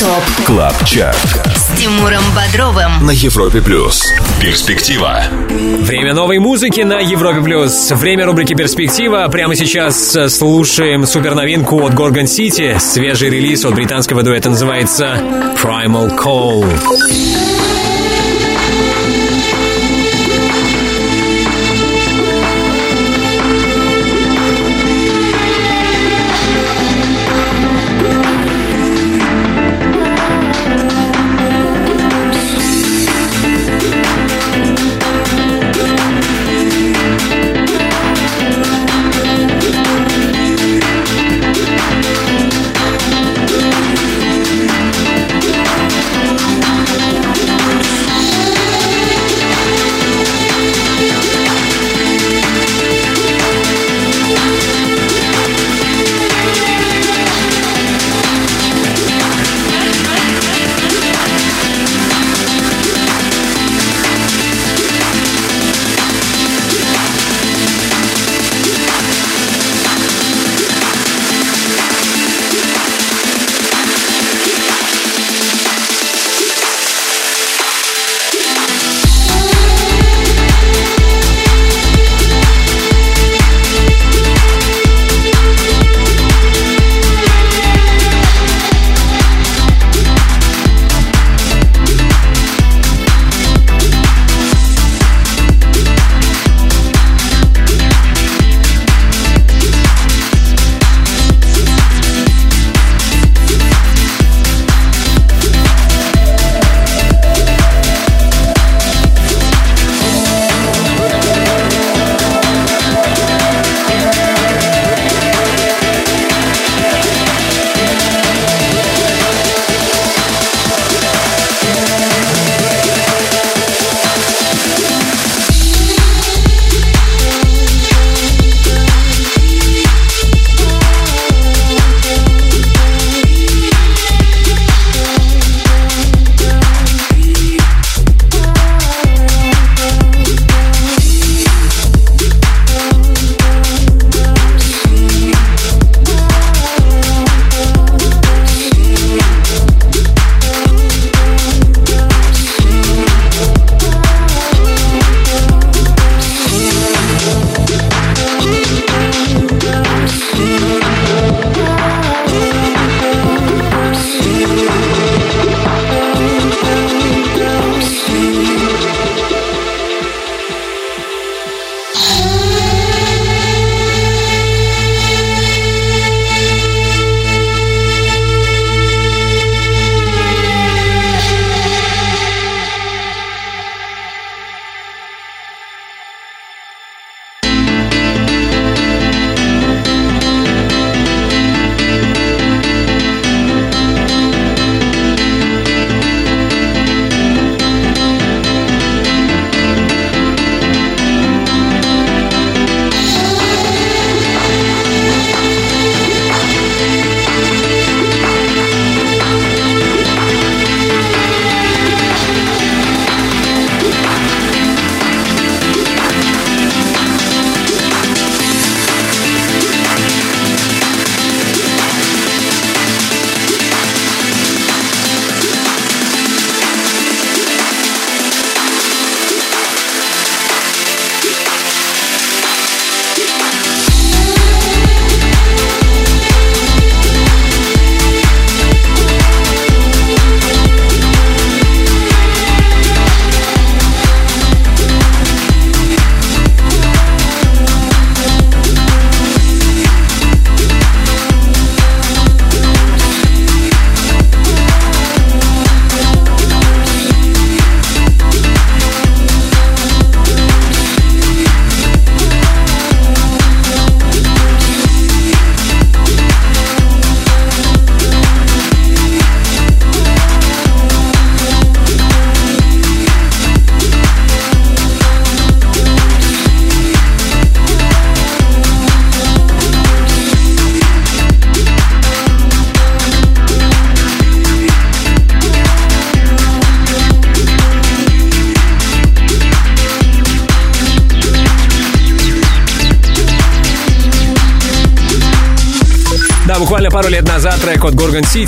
Top 0.00 0.46
Club 0.46 0.84
Chart 0.86 1.18
с 1.54 1.78
Тимуром 1.78 2.22
Бодровым. 2.34 3.04
на 3.04 3.10
Европе 3.10 3.60
плюс. 3.60 4.14
Перспектива. 4.40 5.24
Время 5.50 6.14
новой 6.14 6.38
музыки 6.38 6.80
на 6.80 7.00
Европе 7.00 7.42
Плюс. 7.42 7.90
Время 7.90 8.24
рубрики 8.24 8.54
«Перспектива». 8.54 9.28
Прямо 9.30 9.56
сейчас 9.56 10.16
э, 10.16 10.30
слушаем 10.30 11.04
суперновинку 11.04 11.84
от 11.84 11.92
Gorgon 11.92 12.24
City. 12.24 12.78
Свежий 12.78 13.28
релиз 13.28 13.66
от 13.66 13.74
британского 13.74 14.22
дуэта 14.22 14.48
называется 14.48 15.18
Primal 15.62 16.16
Call. 16.18 17.49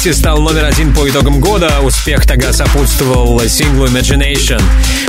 City 0.03 0.15
стал 0.15 0.41
номер 0.41 0.65
один 0.65 0.93
по 0.93 1.09
итогам 1.09 1.41
года. 1.41 1.81
Успех 1.81 2.27
тогда 2.27 2.53
сопутствовал 2.53 3.41
синглу 3.49 3.87
Imagination. 3.87 4.61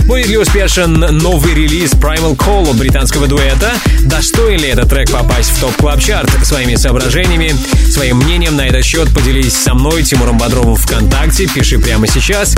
Будет 0.02 0.28
ли 0.28 0.38
успешен 0.38 0.94
новый 0.94 1.56
релиз 1.56 1.94
Primal 1.94 2.38
Call 2.38 2.72
британского 2.76 3.26
дуэта? 3.26 3.74
Достоин 4.02 4.60
ли 4.60 4.70
этот 4.70 4.90
трек 4.90 5.10
попасть 5.10 5.50
в 5.52 5.60
топ 5.62 5.76
клаб 5.78 6.00
чарт 6.00 6.30
Своими 6.46 6.76
соображениями, 6.76 7.56
своим 7.90 8.18
мнением 8.18 8.56
на 8.56 8.68
этот 8.68 8.86
счет 8.86 9.12
поделись 9.16 9.54
со 9.54 9.74
мной, 9.74 10.04
Тимуром 10.04 10.38
Бодровым 10.38 10.76
ВКонтакте. 10.76 11.48
Пиши 11.48 11.80
прямо 11.80 12.08
сейчас. 12.08 12.56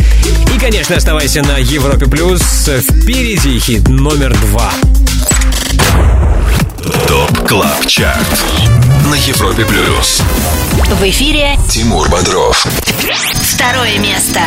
И, 0.54 0.60
конечно, 0.60 0.98
оставайся 0.98 1.42
на 1.42 1.58
Европе 1.58 2.06
Плюс. 2.06 2.42
Впереди 2.42 3.60
хит 3.60 3.88
номер 3.88 4.36
два. 4.48 4.74
ТОП 7.08 7.48
КЛАБ 7.48 7.88
ЧАРТ 7.88 8.85
на 9.06 9.16
Европе 9.16 9.66
Плюс. 9.66 10.22
В 11.00 11.04
эфире 11.04 11.58
Тимур 11.70 12.10
Бодров. 12.10 12.66
второе 13.42 14.00
место. 14.00 14.40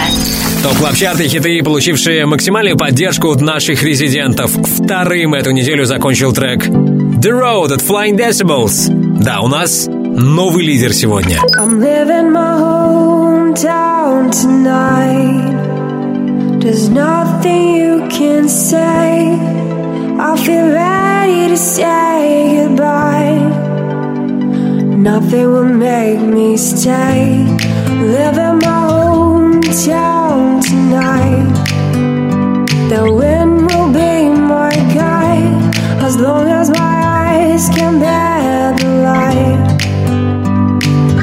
Топ 0.63 0.77
клаб 0.79 0.95
чарты 0.97 1.29
хиты, 1.29 1.63
получившие 1.63 2.27
максимальную 2.27 2.77
поддержку 2.77 3.31
от 3.31 3.41
наших 3.41 3.83
резидентов. 3.83 4.51
Вторым 4.51 5.35
эту 5.35 5.53
неделю 5.53 5.85
закончил 5.85 6.33
трек 6.33 6.67
The 6.67 7.31
Road 7.31 7.73
от 7.73 7.83
Flying 7.83 8.17
Decibels. 8.17 8.89
Да, 9.23 9.41
у 9.41 9.49
нас 9.49 9.87
новый 9.89 10.65
лидер 10.65 10.93
сегодня. 10.93 11.41
I'm 11.59 11.81
living 11.81 12.33
my 12.33 12.59
hometown 12.59 14.31
tonight. 14.33 15.55
There's 16.61 16.89
nothing 16.89 17.77
you 17.77 18.09
can 18.09 18.49
say. 18.49 19.39
I 20.21 20.37
feel 20.37 20.73
ready 20.73 21.49
to 21.49 21.57
say 21.57 22.67
goodbye. 22.67 23.08
Nothing 25.11 25.47
will 25.53 25.65
make 25.65 26.21
me 26.21 26.59
stay. 26.59 27.43
Living 28.17 28.59
my 28.67 28.81
hometown 28.93 30.61
tonight. 30.61 31.49
The 32.93 33.11
wind 33.11 33.55
will 33.69 33.91
be 33.91 34.29
my 34.29 34.75
guide 34.93 35.75
as 36.05 36.19
long 36.19 36.47
as 36.49 36.69
my 36.69 36.97
eyes 37.25 37.71
can 37.71 37.99
bear 38.01 38.77
the 38.77 38.91
light. 39.09 39.63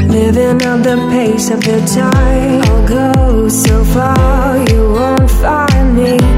Living 0.09 0.59
at 0.63 0.79
the 0.81 0.97
pace 1.11 1.51
of 1.51 1.59
the 1.61 1.79
tide. 1.95 2.65
I'll 2.65 2.87
go 2.87 3.47
so 3.47 3.83
far, 3.93 4.57
you 4.67 4.81
won't 4.97 5.29
find 5.29 5.95
me. 5.95 6.34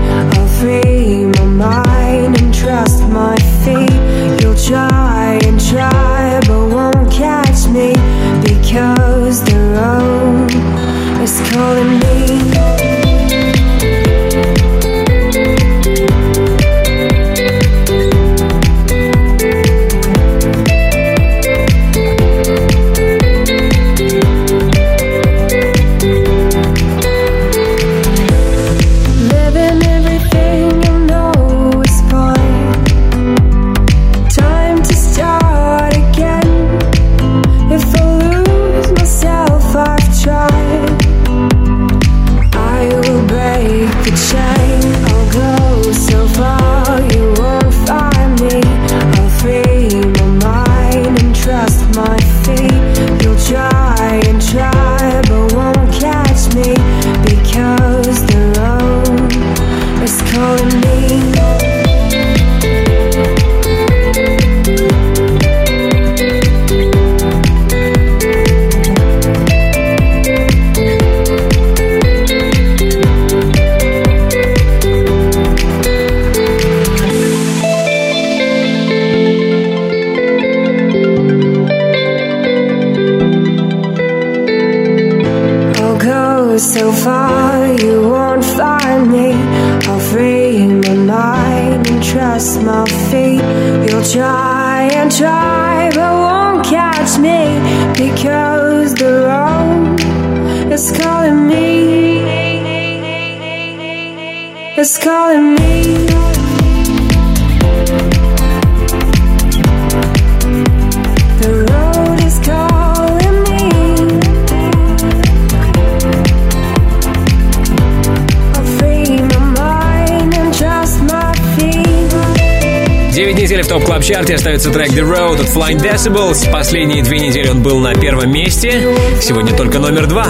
Остается 124.57 124.71
трек 124.71 124.89
The 124.91 125.07
Road 125.07 125.39
от 125.39 125.47
Flying 125.49 125.77
Decibels. 125.77 126.51
Последние 126.51 127.03
две 127.03 127.19
недели 127.19 127.47
он 127.47 127.61
был 127.61 127.79
на 127.79 127.93
первом 127.93 128.31
месте. 128.31 128.95
Сегодня 129.21 129.55
только 129.55 129.77
номер 129.77 130.07
два. 130.07 130.25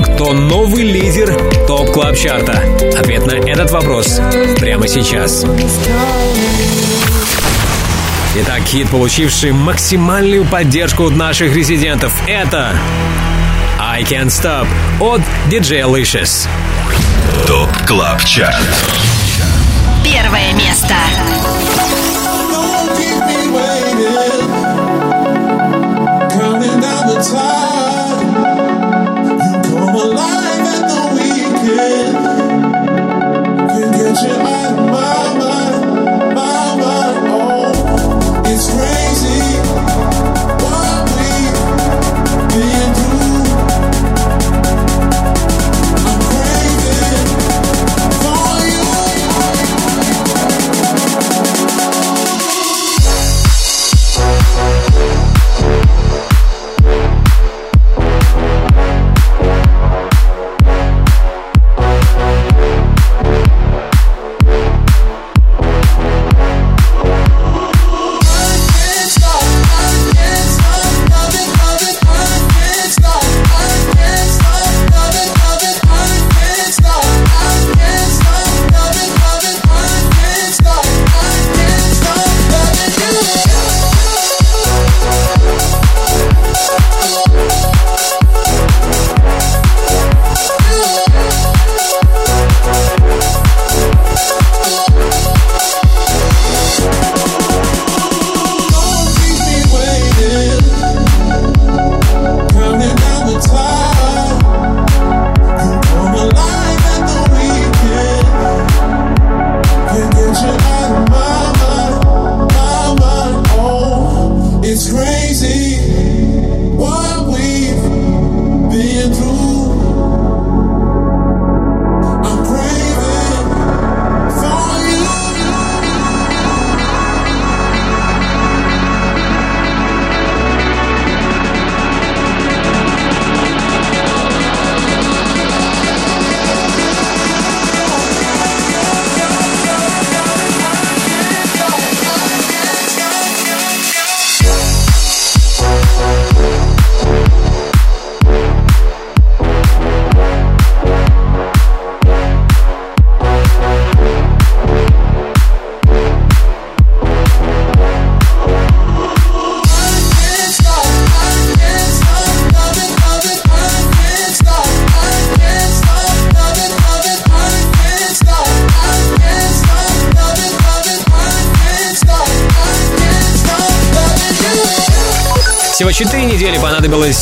Кто 0.00 0.34
новый 0.34 0.84
лидер 0.84 1.34
топ 1.66 1.90
клаб 1.90 2.16
чарта? 2.16 2.62
Ответ 2.98 3.24
на 3.26 3.32
этот 3.32 3.70
вопрос 3.70 4.20
прямо 4.58 4.86
сейчас. 4.88 5.46
Итак, 8.36 8.60
хит, 8.66 8.90
получивший 8.90 9.52
максимальную 9.52 10.44
поддержку 10.44 11.04
от 11.04 11.16
наших 11.16 11.56
резидентов, 11.56 12.12
это 12.26 12.78
I 13.78 14.02
Can't 14.02 14.26
Stop 14.26 14.66
от 15.00 15.22
DJ 15.50 15.80
Alicious. 15.80 16.46
ТОП 17.46 17.70
КЛАБ 17.86 18.22
ЧАРТ 18.22 18.62
Первое 20.04 20.52
место. 20.52 20.75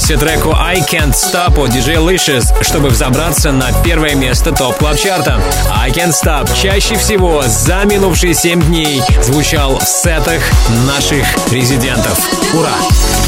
Понадобилось 0.05 0.21
треку 0.21 0.55
I 0.59 0.81
Can't 0.81 1.13
Stop 1.13 1.63
от 1.63 1.71
DJ 1.71 1.97
Licious, 1.97 2.63
чтобы 2.63 2.89
взобраться 2.89 3.53
на 3.53 3.73
первое 3.83 4.15
место 4.15 4.53
Top 4.53 4.77
Club 4.77 4.99
Chart 4.99 5.34
а 5.34 5.41
I 5.73 5.91
Can't 5.91 6.13
Stop 6.13 6.49
чаще 6.61 6.97
всего 6.97 7.43
за 7.47 7.85
минувшие 7.85 8.35
7 8.35 8.63
дней 8.63 9.03
звучал 9.23 9.79
в 9.79 9.85
сетах 9.85 10.43
наших 10.87 11.27
резидентов. 11.51 12.19
Ура! 12.55 13.24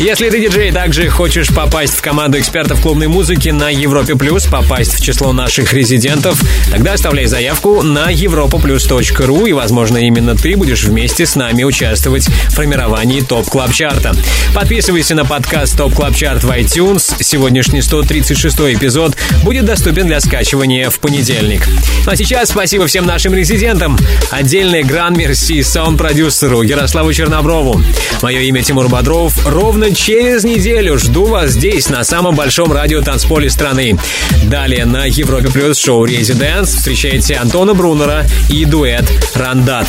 Если 0.00 0.30
ты 0.30 0.40
диджей, 0.40 0.70
также 0.70 1.08
хочешь 1.08 1.48
попасть 1.48 1.92
в 1.92 2.00
команду 2.00 2.38
экспертов 2.38 2.80
клубной 2.80 3.08
музыки 3.08 3.48
на 3.48 3.68
Европе 3.68 4.14
Плюс, 4.14 4.46
попасть 4.46 4.94
в 4.94 5.02
число 5.02 5.32
наших 5.32 5.72
резидентов, 5.72 6.40
тогда 6.70 6.92
оставляй 6.92 7.26
заявку 7.26 7.82
на 7.82 8.12
europaplus.ru 8.12 9.48
и, 9.48 9.52
возможно, 9.52 9.96
именно 9.96 10.36
ты 10.36 10.56
будешь 10.56 10.84
вместе 10.84 11.26
с 11.26 11.34
нами 11.34 11.64
участвовать 11.64 12.28
в 12.28 12.52
формировании 12.52 13.22
Top 13.22 13.48
Club 13.48 13.72
Chart 13.72 14.02
а. 14.02 14.14
Подписывайся 14.54 15.16
на 15.16 15.24
подкаст 15.24 15.76
Top 15.76 15.92
Club 15.92 16.14
Chart 16.14 16.44
в 16.44 16.50
iTunes. 16.52 17.20
Сегодняшний 17.20 17.82
136 17.82 18.56
эпизод 18.60 19.16
будет 19.42 19.64
доступен 19.64 20.06
для 20.06 20.20
скачивания 20.20 20.90
в 20.90 21.00
понедельник. 21.00 21.66
А 22.06 22.14
сейчас 22.14 22.50
спасибо 22.50 22.86
всем 22.86 23.04
нашим 23.04 23.34
резидентам. 23.34 23.98
Отдельный 24.30 24.84
гран-мерси 24.84 25.64
саунд-продюсеру 25.64 26.62
Ярославу 26.62 27.12
Черноброву. 27.12 27.82
Мое 28.22 28.42
имя 28.42 28.62
Тимур 28.62 28.88
Бодров. 28.88 29.34
Ровно 29.44 29.87
через 29.94 30.44
неделю 30.44 30.98
жду 30.98 31.24
вас 31.24 31.50
здесь, 31.50 31.88
на 31.88 32.04
самом 32.04 32.34
большом 32.34 32.72
радио 32.72 33.02
танцполе 33.02 33.50
страны. 33.50 33.98
Далее 34.44 34.84
на 34.84 35.04
Европе 35.04 35.48
Плюс 35.48 35.78
шоу 35.78 36.04
«ResiDANCE» 36.04 36.74
встречайте 36.74 37.36
Антона 37.36 37.74
Брунера 37.74 38.26
и 38.48 38.64
дуэт 38.64 39.04
«Рандат». 39.34 39.88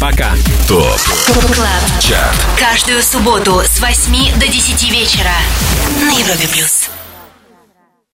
Пока. 0.00 0.32
Top 0.68 1.00
Club. 1.54 2.00
Chart 2.00 2.36
Каждую 2.56 3.02
субботу 3.02 3.60
с 3.64 3.80
8 3.80 4.38
до 4.38 4.46
10 4.46 4.92
вечера 4.92 5.34
на 6.00 6.10
Европе 6.12 6.48
плюс. 6.52 6.77